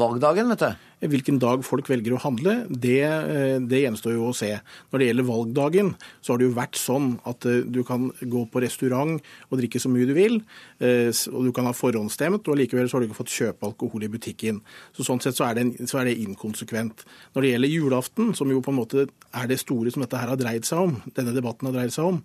[0.00, 0.90] valgdagen, vet du.
[1.14, 4.50] Hvilken dag folk velger å handle, det, eh, det, gjenstår jo å se.
[4.90, 5.90] Når det gjelder valgdagen,
[6.24, 9.82] så har det jo vært sånn at eh, du kan gå på restaurant og drikke
[9.82, 10.40] så mye du vil,
[10.80, 14.08] eh, og du kan ha forhåndsstemt, og likevel så har du ikke fått kjøpe alkohol
[14.08, 14.62] i butikken.
[14.96, 17.04] Så Sånn sett så er, det, så er det inkonsekvent.
[17.36, 20.32] Når det gjelder julaften, som jo på en måte er det store som dette her
[20.32, 22.22] har dreid seg om, denne debatten har dreid seg om,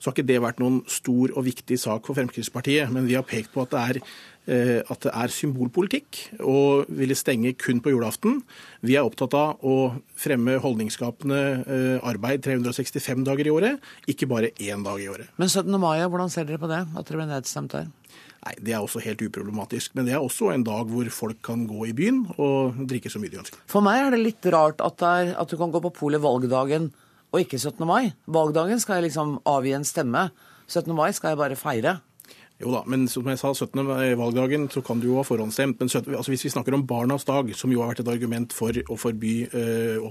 [0.00, 2.88] så har ikke det vært noen stor og viktig sak for Fremskrittspartiet.
[2.92, 3.98] Men vi har pekt på at det er,
[4.48, 8.40] eh, at det er symbolpolitikk å ville stenge kun på julaften.
[8.80, 14.54] Vi er opptatt av å fremme holdningsskapende eh, arbeid 365 dager i året, ikke bare
[14.56, 15.28] én dag i året.
[15.36, 15.68] Men 17.
[15.76, 16.80] mai, hvordan ser dere på det?
[16.96, 17.92] At dere ble nedstemt der?
[18.40, 19.92] Nei, Det er også helt uproblematisk.
[19.94, 23.20] Men det er også en dag hvor folk kan gå i byen og drikke så
[23.20, 23.60] mye de ønsker.
[23.68, 26.88] For meg er det litt rart at, er, at du kan gå på polet valgdagen
[27.30, 27.86] og ikke 17.
[27.86, 28.12] mai.
[28.26, 30.28] Valgdagen skal jeg liksom avgi en stemme.
[30.66, 30.94] 17.
[30.94, 31.98] mai skal jeg bare feire.
[32.60, 33.80] Jo da, men som jeg sa, 17.
[34.20, 35.78] valgdagen så kan du jo ha forhåndsstemt.
[35.80, 38.52] Men 17, altså hvis vi snakker om Barnas dag, som jo har vært et argument
[38.52, 40.04] for å forby uh,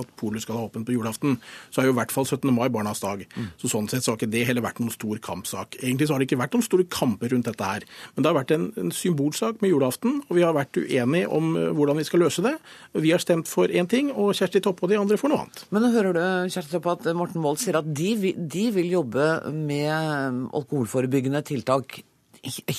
[0.00, 1.36] at polet skal ha åpent på julaften,
[1.68, 2.48] så er jo i hvert fall 17.
[2.56, 3.26] mai Barnas dag.
[3.36, 3.50] Mm.
[3.60, 5.76] Så sånn sett så har ikke det heller vært noen stor kampsak.
[5.82, 7.84] Egentlig så har det ikke vært noen store kamper rundt dette her.
[8.14, 11.52] Men det har vært en, en symbolsak med julaften, og vi har vært uenige om
[11.76, 12.54] hvordan vi skal løse det.
[12.96, 15.66] Vi har stemt for én ting, og Kjersti Toppe og de andre for noe annet.
[15.68, 19.28] Men nå hører du Kjersti Toppe, at Morten Wold sier at de, de vil jobbe
[19.52, 21.89] med alkoholforebyggende tiltak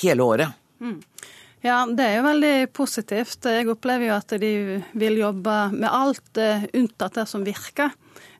[0.02, 0.58] hele året.
[0.82, 0.98] Mm.
[1.62, 3.46] Ja, det er jo veldig positivt.
[3.46, 4.54] Jeg opplever jo at de
[4.98, 7.92] vil jobbe med alt eh, unntatt det som virker.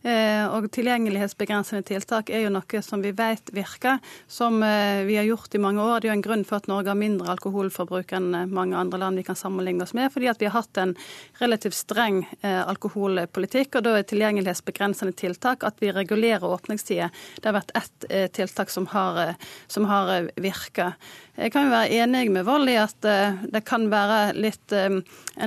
[0.03, 5.29] Eh, og tilgjengelighetsbegrensende tiltak er jo noe som vi vet virker, som eh, vi har
[5.29, 6.01] gjort i mange år.
[6.03, 8.99] Det er jo en grunn for at Norge har mindre alkoholforbruk enn eh, mange andre
[8.99, 10.97] land vi kan sammenligne oss med, fordi at vi har hatt en
[11.39, 13.79] relativt streng alkoholpolitikk.
[13.79, 17.13] Og da er tilgjengelighetsbegrensende tiltak at vi regulerer åpningstider.
[17.39, 19.37] Det har vært ett tiltak som har,
[19.71, 20.93] som har virka.
[21.37, 25.01] Jeg kan jo være enig med Vold i at det kan være litt, en,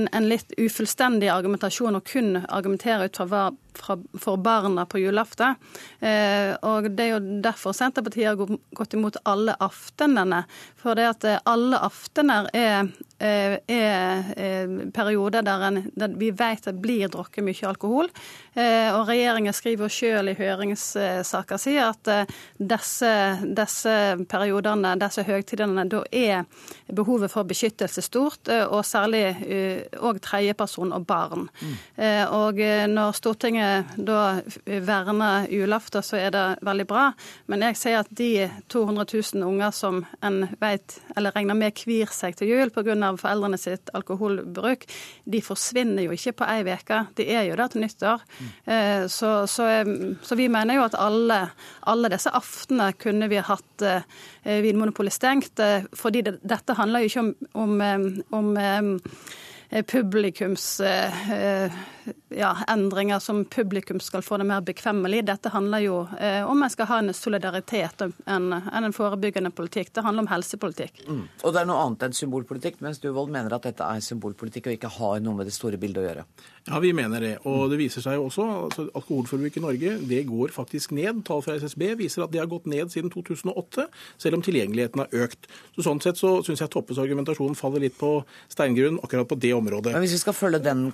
[0.10, 3.44] en litt ufullstendig argumentasjon å kun argumentere ut fra hva
[3.78, 5.56] for barna på julaften.
[6.00, 10.44] Eh, og Det er jo derfor Senterpartiet har gått imot alle aftenene.
[10.80, 14.34] For det at eh, alle aftener er er
[14.94, 18.10] perioder der, en, der vi vet det blir drukket mye alkohol.
[18.56, 22.10] Og regjeringen skriver sjøl i høringssaker si at
[22.58, 23.12] disse,
[23.56, 23.96] disse
[24.32, 26.44] periodene, disse høytidene, da er
[26.96, 29.24] behovet for beskyttelse stort, og særlig
[29.96, 31.48] òg tredjeperson og barn.
[31.62, 31.76] Mm.
[32.36, 32.62] Og
[32.92, 37.08] når Stortinget da verner julaften, så er det veldig bra.
[37.52, 42.12] Men jeg sier at de 200 000 unger som en vet, eller regner med kvir
[42.16, 43.05] seg til jul pga.
[43.20, 44.86] Foreldrene sitt alkoholbruk,
[45.26, 47.02] de forsvinner jo ikke på ei uke.
[47.18, 48.24] De er jo der til nyttår.
[48.40, 48.52] Mm.
[49.12, 49.68] Så, så,
[50.26, 51.40] så, vi mener jo at alle,
[51.90, 54.06] alle disse aftene kunne vi hatt eh,
[54.66, 55.60] Vinmonopolet stengt.
[55.62, 57.34] Eh, fordi det, dette handler jo ikke om,
[57.66, 58.52] om, om
[59.92, 60.68] publikums
[62.30, 65.24] ja, endringer som publikum skal få det mer bekvemmelig.
[65.28, 69.94] Dette handler jo eh, om en skal ha en solidaritet enn en, en forebyggende politikk.
[69.94, 71.04] Det handler om helsepolitikk.
[71.08, 71.24] Mm.
[71.44, 74.70] Og det er noe annet enn symbolpolitikk, mens du Vold, mener at dette er symbolpolitikk
[74.70, 76.28] og ikke har noe med det store bildet å gjøre?
[76.66, 77.36] Ja, vi mener det.
[77.46, 81.22] Og det viser seg jo også at alkoholforbruket i Norge det går faktisk ned.
[81.28, 83.86] Tall fra SSB viser at det har gått ned siden 2008,
[84.22, 85.46] selv om tilgjengeligheten har økt.
[85.76, 88.18] Så Sånn sett så syns jeg Toppes argumentasjon faller litt på
[88.50, 89.94] steingrunn akkurat på det området.
[89.94, 90.88] Men hvis vi skal følge den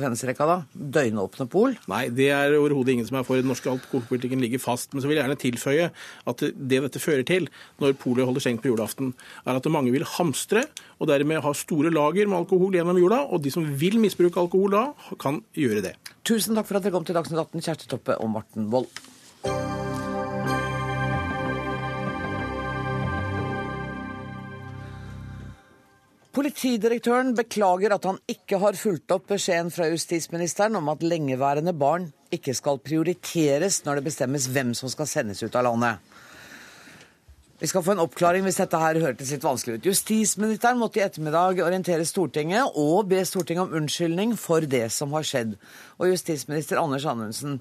[0.00, 0.56] konsekvensrekka, da?
[0.72, 1.76] Døgnåpne pol?
[1.90, 3.40] Nei, det er overhodet ingen som er for.
[3.40, 4.94] Den norske alkoholpolitikken ligger fast.
[4.94, 5.90] Men så vil jeg gjerne tilføye
[6.32, 7.48] at det dette fører til
[7.82, 9.12] når polet holder stengt på julaften,
[9.44, 10.64] er at mange vil hamstre
[10.98, 13.22] og dermed ha store lager med alkohol gjennom jula.
[13.28, 14.84] Og de som vil misbruke alkohol da,
[15.20, 15.94] kan gjøre det.
[16.26, 18.92] Tusen takk for at dere kom til Dagsnytt 18, Kjersti Toppe og Morten Wold.
[26.30, 32.06] Politidirektøren beklager at han ikke har fulgt opp beskjeden fra justisministeren om at lengeværende barn
[32.30, 35.98] ikke skal prioriteres når det bestemmes hvem som skal sendes ut av landet.
[37.60, 39.90] Vi skal få en oppklaring hvis dette her hørtes litt vanskelig ut.
[39.90, 45.26] Justisministeren måtte i ettermiddag orientere Stortinget og be Stortinget om unnskyldning for det som har
[45.26, 45.58] skjedd.
[45.98, 47.58] Og justisminister Anders Anundsen,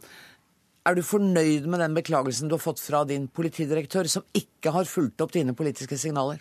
[0.87, 4.87] er du fornøyd med den beklagelsen du har fått fra din politidirektør, som ikke har
[4.87, 6.39] fulgt opp dine politiske signaler?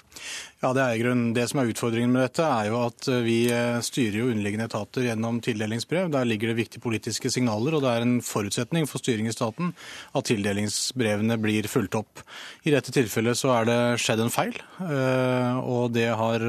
[0.63, 3.23] Ja, Det er i grunnen det som er utfordringen med dette, er jo at eh,
[3.27, 6.11] vi eh, styrer jo underliggende etater gjennom tildelingsbrev.
[6.15, 9.73] Der ligger det viktige politiske signaler, og det er en forutsetning for styring i staten
[10.19, 12.23] at tildelingsbrevene blir fulgt opp.
[12.67, 14.55] I dette tilfellet så er det skjedd en feil,
[14.87, 16.47] eh, og det har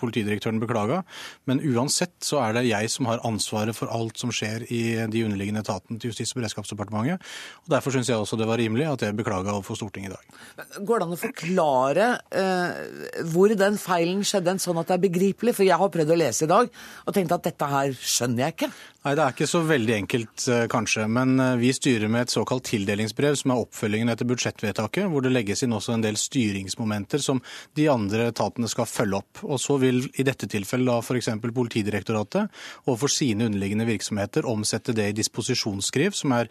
[0.00, 1.02] politidirektøren beklaga.
[1.48, 5.24] Men uansett så er det jeg som har ansvaret for alt som skjer i de
[5.24, 7.17] underliggende etatene til Justis- og beredskapsdepartementet.
[7.18, 10.84] Og Derfor syns jeg også det var rimelig at jeg beklaga overfor Stortinget i dag.
[10.88, 15.04] Går det an å forklare eh, hvor den feilen skjedde, en sånn at det er
[15.04, 15.52] begripelig?
[15.58, 18.56] For jeg har prøvd å lese i dag og tenkt at dette her skjønner jeg
[18.56, 18.70] ikke.
[19.04, 21.04] Nei, Det er ikke så veldig enkelt, eh, kanskje.
[21.08, 25.32] Men eh, vi styrer med et såkalt tildelingsbrev, som er oppfølgingen etter budsjettvedtaket, hvor det
[25.32, 27.40] legges inn også en del styringsmomenter som
[27.78, 29.44] de andre etatene skal følge opp.
[29.44, 31.30] Og så vil i dette tilfellet da f.eks.
[31.58, 32.48] Politidirektoratet
[32.86, 36.50] overfor sine underliggende virksomheter omsette det i disposisjonsskriv, som er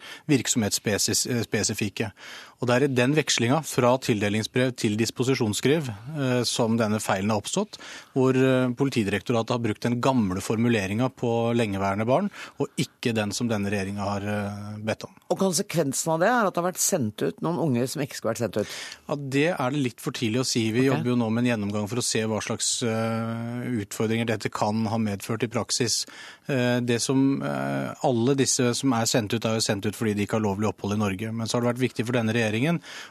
[0.60, 2.10] virksomhetsspesifikke.
[2.58, 5.86] Og Det er i den vekslinga fra tildelingsbrev til disposisjonsskriv
[6.18, 7.78] eh, som denne feilen har oppstått,
[8.16, 8.34] hvor
[8.78, 14.08] Politidirektoratet har brukt den gamle formuleringa på lengeværende barn, og ikke den som denne regjeringa
[14.08, 15.14] har eh, bedt om.
[15.30, 18.18] Og Konsekvensen av det er at det har vært sendt ut noen unge som ikke
[18.18, 18.74] skulle vært sendt ut?
[19.06, 20.64] Ja, Det er det litt for tidlig å si.
[20.74, 20.90] Vi okay.
[20.90, 24.98] jobber jo nå med en gjennomgang for å se hva slags utfordringer dette kan ha
[24.98, 26.00] medført i praksis.
[26.48, 30.38] Det som Alle disse som er sendt ut, er jo sendt ut fordi de ikke
[30.38, 31.32] har lovlig opphold i Norge.
[31.34, 32.47] Men så har det vært viktig for denne regjeringen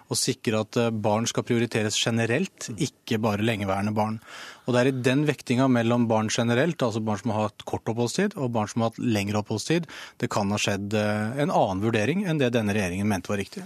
[0.10, 4.20] å sikre at barn skal prioriteres generelt, ikke bare lengeværende barn.
[4.68, 7.88] Og Det er i den vektinga mellom barn generelt, altså barn som har hatt kort
[7.88, 9.88] oppholdstid, og barn som har hatt lengre oppholdstid,
[10.20, 13.64] det kan ha skjedd eh, en annen vurdering enn det denne regjeringen mente var riktig.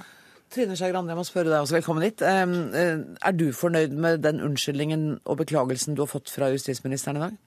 [0.52, 2.22] Trine Skei Grande, jeg må spørre deg også, velkommen hit.
[2.22, 7.26] Eh, er du fornøyd med den unnskyldningen og beklagelsen du har fått fra justisministeren i
[7.26, 7.40] dag?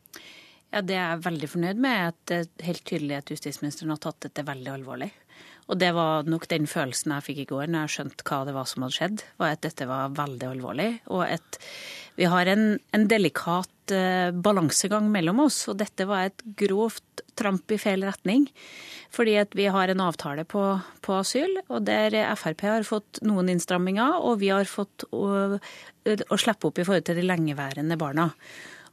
[0.74, 1.92] Ja, Det jeg er veldig fornøyd med.
[1.92, 5.12] er at Det er helt tydelig at justisministeren har tatt dette veldig alvorlig.
[5.72, 8.56] Og det var nok den følelsen jeg fikk i går når jeg skjønte hva det
[8.56, 10.90] var som hadde skjedd, var at dette var veldig alvorlig.
[11.08, 11.60] Og at
[12.18, 17.72] vi har en, en delikat uh, balansegang mellom oss, og dette var et grovt tramp
[17.74, 18.46] i feil retning.
[19.14, 20.62] Fordi at vi har en avtale på,
[21.04, 25.24] på asyl, og der Frp har fått noen innstramminger, og vi har fått å,
[25.56, 28.32] å slippe opp i forhold til de lengeværende barna.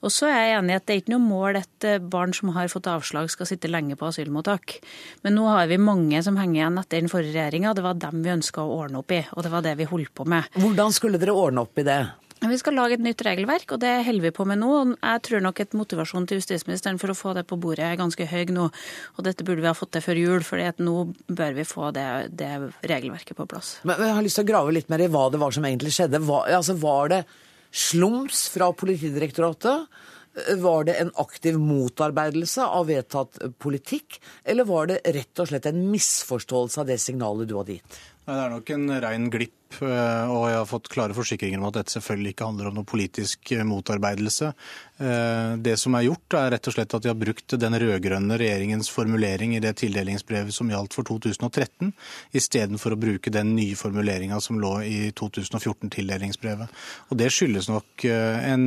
[0.02, 2.34] Og så er jeg enig i at det er ikke noe mål at eh, barn
[2.34, 4.80] som har fått avslag, skal sitte lenge på asylmottak.
[5.26, 7.76] Men nå har vi mange som henger igjen etter den forrige regjeringa.
[7.78, 10.14] Det var dem vi ønska å ordne opp i, og det var det vi holdt
[10.18, 10.50] på med.
[10.58, 12.02] Hvordan skulle dere ordne opp i det?
[12.42, 14.72] Vi skal lage et nytt regelverk, og det holder vi på med nå.
[14.96, 18.26] Jeg tror nok at motivasjonen til justisministeren for å få det på bordet er ganske
[18.26, 18.66] høy nå.
[19.14, 20.96] Og dette burde vi ha fått til før jul, for nå
[21.30, 22.08] bør vi få det,
[22.42, 22.50] det,
[22.90, 23.76] regelverket på plass.
[23.86, 25.94] Men jeg har lyst til å grave litt mer i hva det var som egentlig
[25.94, 26.24] skjedde.
[26.26, 27.22] Hva, altså, var det
[27.72, 29.88] slums fra Politidirektoratet?
[30.62, 35.82] Var det en aktiv motarbeidelse av vedtatt politikk, eller var det rett og slett en
[35.92, 37.98] misforståelse av det signalet du hadde gitt?
[38.28, 41.70] Nei, Det er nok en rein glipp, eh, og jeg har fått klare forsikringer om
[41.70, 44.52] at dette selvfølgelig ikke handler om noe politisk eh, motarbeidelse.
[45.00, 48.38] Eh, Det som er gjort, er rett og slett at de har brukt den rød-grønne
[48.42, 51.94] regjeringens formulering i det tildelingsbrevet som gjaldt for 2013,
[52.38, 56.72] istedenfor å bruke den nye formuleringa som lå i 2014-tildelingsbrevet.
[57.10, 58.64] Og Det skyldes nok en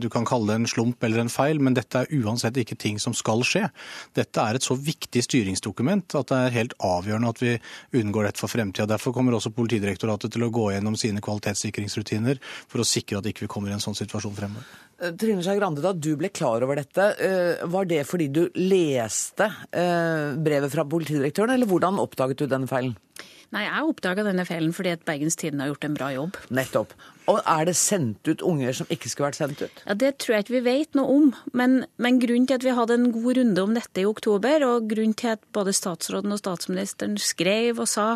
[0.00, 2.98] Du kan kalle det en slump eller en feil, men dette er uansett ikke ting
[2.98, 3.68] som skal skje.
[4.16, 7.54] Dette er et så viktig styringsdokument at det er helt avgjørende at vi
[8.00, 8.88] unngår dette for fremtida.
[8.88, 13.46] Derfor kommer også Politidirektoratet til å gå gjennom sine kvalitetssikringsrutiner for å sikre at ikke
[13.46, 14.66] vi kommer i en sånn situasjon fremover.
[14.98, 18.48] Eh, Trine Skei Grande, da du ble klar over dette, eh, var det fordi du
[18.58, 22.96] leste eh, brevet fra politidirektøren, eller hvordan oppdaget du denne feilen?
[23.54, 26.42] Nei, jeg oppdaga denne feilen fordi at Bergens Tidende har gjort en bra jobb.
[26.52, 26.92] Nettopp.
[27.28, 29.82] Og er det sendt ut unger som ikke skulle vært sendt ut?
[29.84, 31.26] Ja, Det tror jeg ikke vi vet noe om.
[31.52, 34.88] Men, men grunnen til at vi hadde en god runde om dette i oktober, og
[34.88, 38.06] grunnen til at både statsråden og statsministeren skrev og sa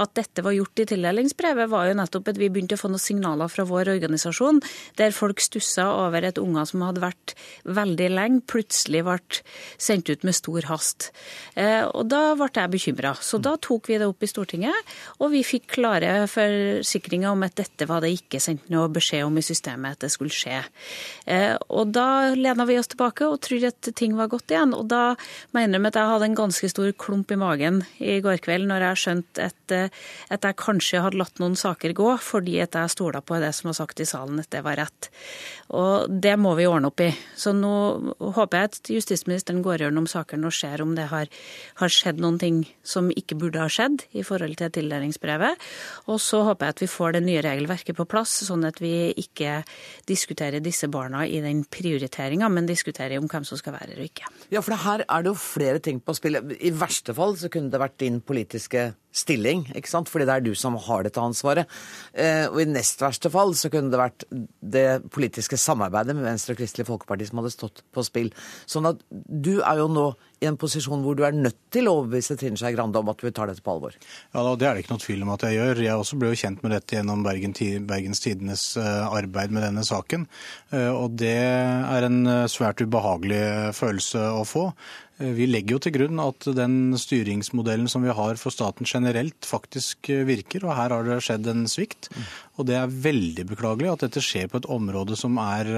[0.00, 3.02] at dette var gjort i tildelingsbrevet, var jo nettopp at vi begynte å få noen
[3.02, 4.62] signaler fra vår organisasjon
[4.98, 7.36] der folk stussa over at unger som hadde vært
[7.68, 9.18] veldig lenge, plutselig ble
[9.80, 11.10] sendt ut med stor hast.
[11.58, 13.14] Eh, og da ble jeg bekymra.
[13.20, 17.56] Så da tok vi det opp i Stortinget, og vi fikk klare forsikringer om at
[17.60, 20.60] dette var det ikke sendt noe beskjed om i systemet at det skulle skje.
[21.26, 24.74] Eh, og da lena vi oss tilbake og trodde at ting var godt igjen.
[24.76, 25.14] Og da
[25.56, 28.88] mener jeg at jeg hadde en ganske stor klump i magen i går kveld når
[28.88, 30.02] jeg skjønte at, eh,
[30.34, 33.70] at jeg kanskje hadde latt noen saker gå fordi at jeg stola på det som
[33.70, 35.10] var sagt i salen, at det var rett.
[35.74, 37.10] Og det må vi ordne opp i.
[37.40, 37.74] Så nå
[38.36, 41.30] håper jeg at justisministeren går gjennom sakene og ser om det har,
[41.80, 45.60] har skjedd noen ting som ikke burde ha skjedd i forhold til tildelingsbrevet.
[46.12, 49.12] Og så håper jeg at vi får det nye regelverket på plass, sånn at vi
[49.20, 49.60] ikke
[50.08, 54.10] diskuterer disse barna i den prioriteringa, men diskuterer om hvem som skal være her og
[54.10, 54.30] ikke.
[54.54, 56.38] Ja, for her er det jo flere ting på spill.
[56.38, 60.10] I verste fall så kunne det vært din politiske stilling, ikke sant?
[60.10, 61.70] fordi det er du som har dette ansvaret.
[62.12, 64.26] Eh, og i nest verste fall så kunne det vært
[64.60, 68.32] det politiske samarbeidet med Venstre og Kristelig Folkeparti som hadde stått på spill.
[68.66, 70.08] Sånn at du er jo nå
[70.42, 73.22] i en posisjon hvor du er nødt til å overbevise Trine Skei Grande om at
[73.22, 73.94] du tar dette på alvor.
[74.34, 75.82] Ja, Det er det ikke noe tvil om at jeg gjør.
[75.86, 77.54] Jeg også ble jo kjent med dette gjennom Bergen,
[77.88, 80.26] Bergens Tidenes eh, arbeid med denne saken.
[80.74, 84.68] Eh, og det er en svært ubehagelig følelse å få.
[85.18, 90.10] Vi legger jo til grunn at den styringsmodellen som vi har for staten generelt, faktisk
[90.26, 92.08] virker, og her har det skjedd en svikt.
[92.58, 95.70] Og det er veldig beklagelig at dette skjer på et område som er,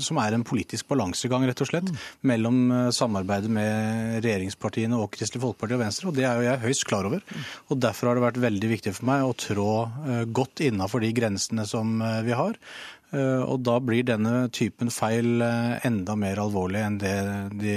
[0.00, 1.92] som er en politisk balansegang, rett og slett,
[2.24, 2.62] mellom
[2.96, 7.10] samarbeidet med regjeringspartiene og Kristelig Folkeparti og Venstre, og det er jo jeg høyst klar
[7.10, 7.20] over.
[7.68, 9.68] Og derfor har det vært veldig viktig for meg å trå
[10.32, 12.56] godt innafor de grensene som vi har.
[13.12, 15.42] Og da blir denne typen feil
[15.84, 17.16] enda mer alvorlig enn det
[17.60, 17.74] de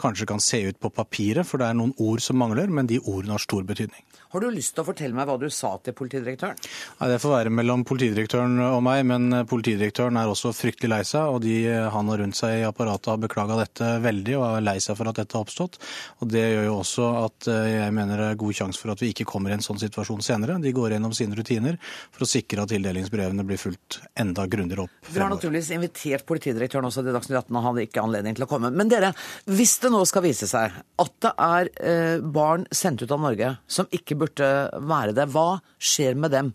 [0.00, 2.96] kanskje kan se ut på papiret, for det er noen ord som mangler, men de
[3.02, 4.00] ordene har stor betydning.
[4.30, 6.58] Har du lyst til å fortelle meg hva du sa til politidirektøren?
[7.00, 11.32] Nei, Det får være mellom politidirektøren og meg, men politidirektøren er også fryktelig lei seg.
[11.34, 14.76] Og de han har rundt seg i apparatet har beklaga dette veldig og er lei
[14.78, 15.80] seg for at dette har oppstått.
[16.22, 19.10] Og Det gjør jo også at jeg mener det er god sjanse for at vi
[19.10, 20.60] ikke kommer i en sånn situasjon senere.
[20.62, 25.10] De går gjennom sine rutiner for å sikre at tildelingsbrevene blir fulgt enda grundigere opp.
[25.10, 28.46] Vi har naturligvis invitert politidirektøren også til Dagsnytt 18, og han hadde ikke anledning til
[28.46, 28.70] å komme.
[28.70, 29.10] Men dere,
[29.50, 33.56] hvis det nå skal vise seg at det er eh, barn sendt ut av Norge
[33.66, 34.50] som ikke burde
[34.90, 35.28] være det.
[35.32, 36.52] Hva skjer med dem?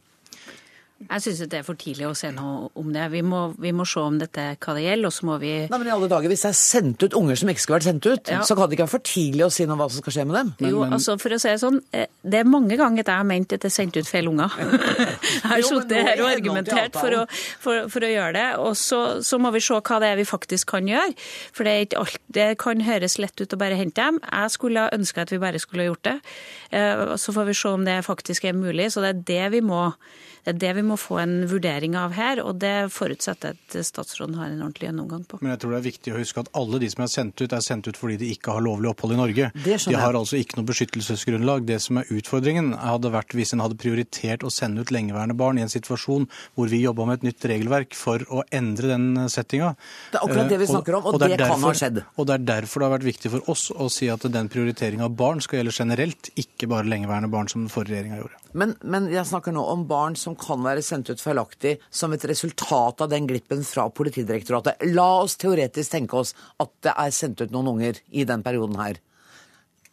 [0.95, 3.03] Jeg syns det er for tidlig å se noe om det.
[3.11, 5.79] Vi må, vi må se om dette hva det gjelder, og så må vi Nei,
[5.81, 8.07] men i alle dager, Hvis det er sendt ut unger som ikke skulle vært sendt
[8.07, 8.39] ut, ja.
[8.47, 10.25] så kan det ikke være for tidlig å si noe om hva som skal skje
[10.29, 10.53] med dem?
[10.55, 10.95] Men, jo, men...
[10.95, 13.65] altså for å si Det sånn, det er mange ganger at jeg har ment at
[13.65, 14.55] det er sendt ut feil unger.
[15.35, 18.47] jeg har sittet her og argumentert for å, for, for å, gjøre det.
[18.63, 21.11] Og så, så, må vi se hva det er vi faktisk kan gjøre.
[21.51, 24.21] For det, er ikke alt, det kan høres lett ut å bare hente dem.
[24.23, 26.15] Jeg skulle ønske at vi bare skulle gjort det.
[27.19, 28.93] Så får vi se om det faktisk er mulig.
[28.95, 29.89] Så det er det vi må
[30.45, 34.35] det er det vi må få en vurdering av her, og det forutsetter at statsråden
[34.37, 35.39] har en ordentlig gjennomgang på.
[35.41, 37.55] Men jeg tror det er viktig å huske at alle de som er sendt ut,
[37.55, 39.49] er sendt ut fordi de ikke har lovlig opphold i Norge.
[39.65, 41.65] De har altså ikke noe beskyttelsesgrunnlag.
[41.65, 45.57] Det som er utfordringen, hadde vært hvis en hadde prioritert å sende ut lengeværende barn
[45.57, 49.73] i en situasjon hvor vi jobba med et nytt regelverk for å endre den settinga.
[50.13, 51.75] Det er akkurat det vi snakker om, og, og, og det, det derfor, kan ha
[51.81, 52.01] skjedd.
[52.13, 55.09] Og det er derfor det har vært viktig for oss å si at den prioriteringa
[55.09, 58.44] av barn skal gjelde generelt, ikke bare lengeværende barn som den forrige regjeringa gjorde.
[58.55, 62.23] Men, men, jeg snakker nå om barn som kan være sendt ut feilaktig som et
[62.29, 64.85] resultat av den glippen fra Politidirektoratet.
[64.95, 66.31] La oss teoretisk tenke oss
[66.63, 69.01] at det er sendt ut noen unger i den perioden her.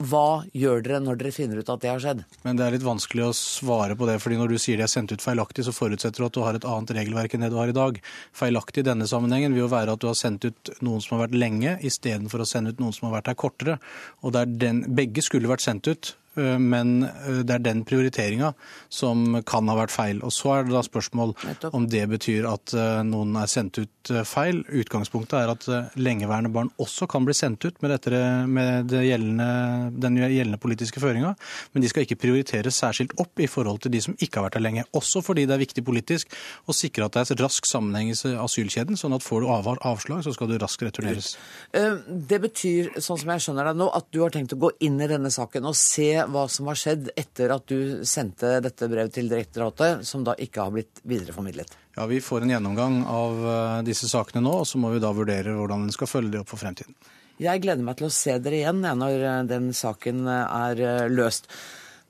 [0.02, 2.22] Hva gjør dere når dere finner ut at det har skjedd?
[2.46, 4.90] Men det er litt vanskelig å svare på det, fordi når du sier de er
[4.90, 7.58] sendt ut feilaktig, så forutsetter du at du har et annet regelverk enn det du
[7.60, 8.00] har i dag.
[8.34, 11.26] Feilaktig i denne sammenhengen vil jo være at du har sendt ut noen som har
[11.26, 13.78] vært lenge, istedenfor å sende ut noen som har vært her kortere.
[14.22, 18.53] Og den, begge skulle vært sendt ut, men eh, det er den prioriteringa
[18.93, 20.22] som kan ha vært feil.
[20.24, 21.35] Og Så er det da spørsmål
[21.72, 24.62] om det betyr at eh, noen er sendt ut feil.
[24.83, 25.66] Utgangspunktet er at
[26.01, 31.03] lengeværende barn også kan bli sendt ut med, dette, med det gjeldende, den gjeldende politiske
[31.03, 31.35] føringa,
[31.72, 34.59] men de skal ikke prioriteres særskilt opp i forhold til de som ikke har vært
[34.59, 34.87] her lenge.
[34.99, 36.35] Også fordi det er viktig politisk
[36.66, 40.35] å sikre at det er rask sammenheng i asylkjeden, sånn at får du avslag, så
[40.35, 41.35] skal du raskt returneres.
[41.72, 44.99] Det betyr, sånn som jeg skjønner deg nå, at du har tenkt å gå inn
[45.03, 49.14] i denne saken og se hva som har skjedd etter at du sendte dette brevet
[49.16, 51.74] til direktoratet, som da ikke har blitt videreformidlet?
[51.96, 55.12] Ja, Vi får en gjennomgang av eh, disse sakene nå, og så må vi da
[55.16, 56.96] vurdere hvordan en skal følge det opp for fremtiden.
[57.42, 61.50] Jeg gleder meg til å se dere igjen når eh, den saken eh, er løst.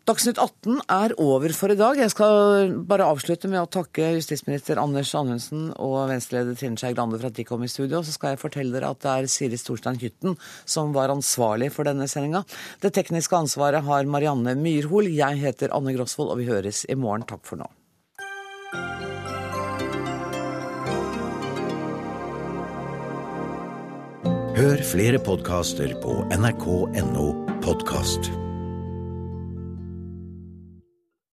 [0.02, 1.94] Dagsnytt 18 er over for i dag.
[2.00, 7.20] Jeg skal bare avslutte med å takke justisminister Anders Anundsen og venstreleder Trine Skei Grande
[7.20, 8.00] for at de kom i studio.
[8.02, 10.34] Så skal jeg fortelle dere at det er Siri Storstein Hytten
[10.66, 12.42] som var ansvarlig for denne sendinga.
[12.82, 15.06] Det tekniske ansvaret har Marianne Myrhol.
[15.06, 17.22] Jeg heter Anne Grosvold, og vi høres i morgen.
[17.22, 17.70] Takk for nå.
[24.58, 27.28] Hør flere podkaster på nrk.no
[27.62, 28.41] podkast.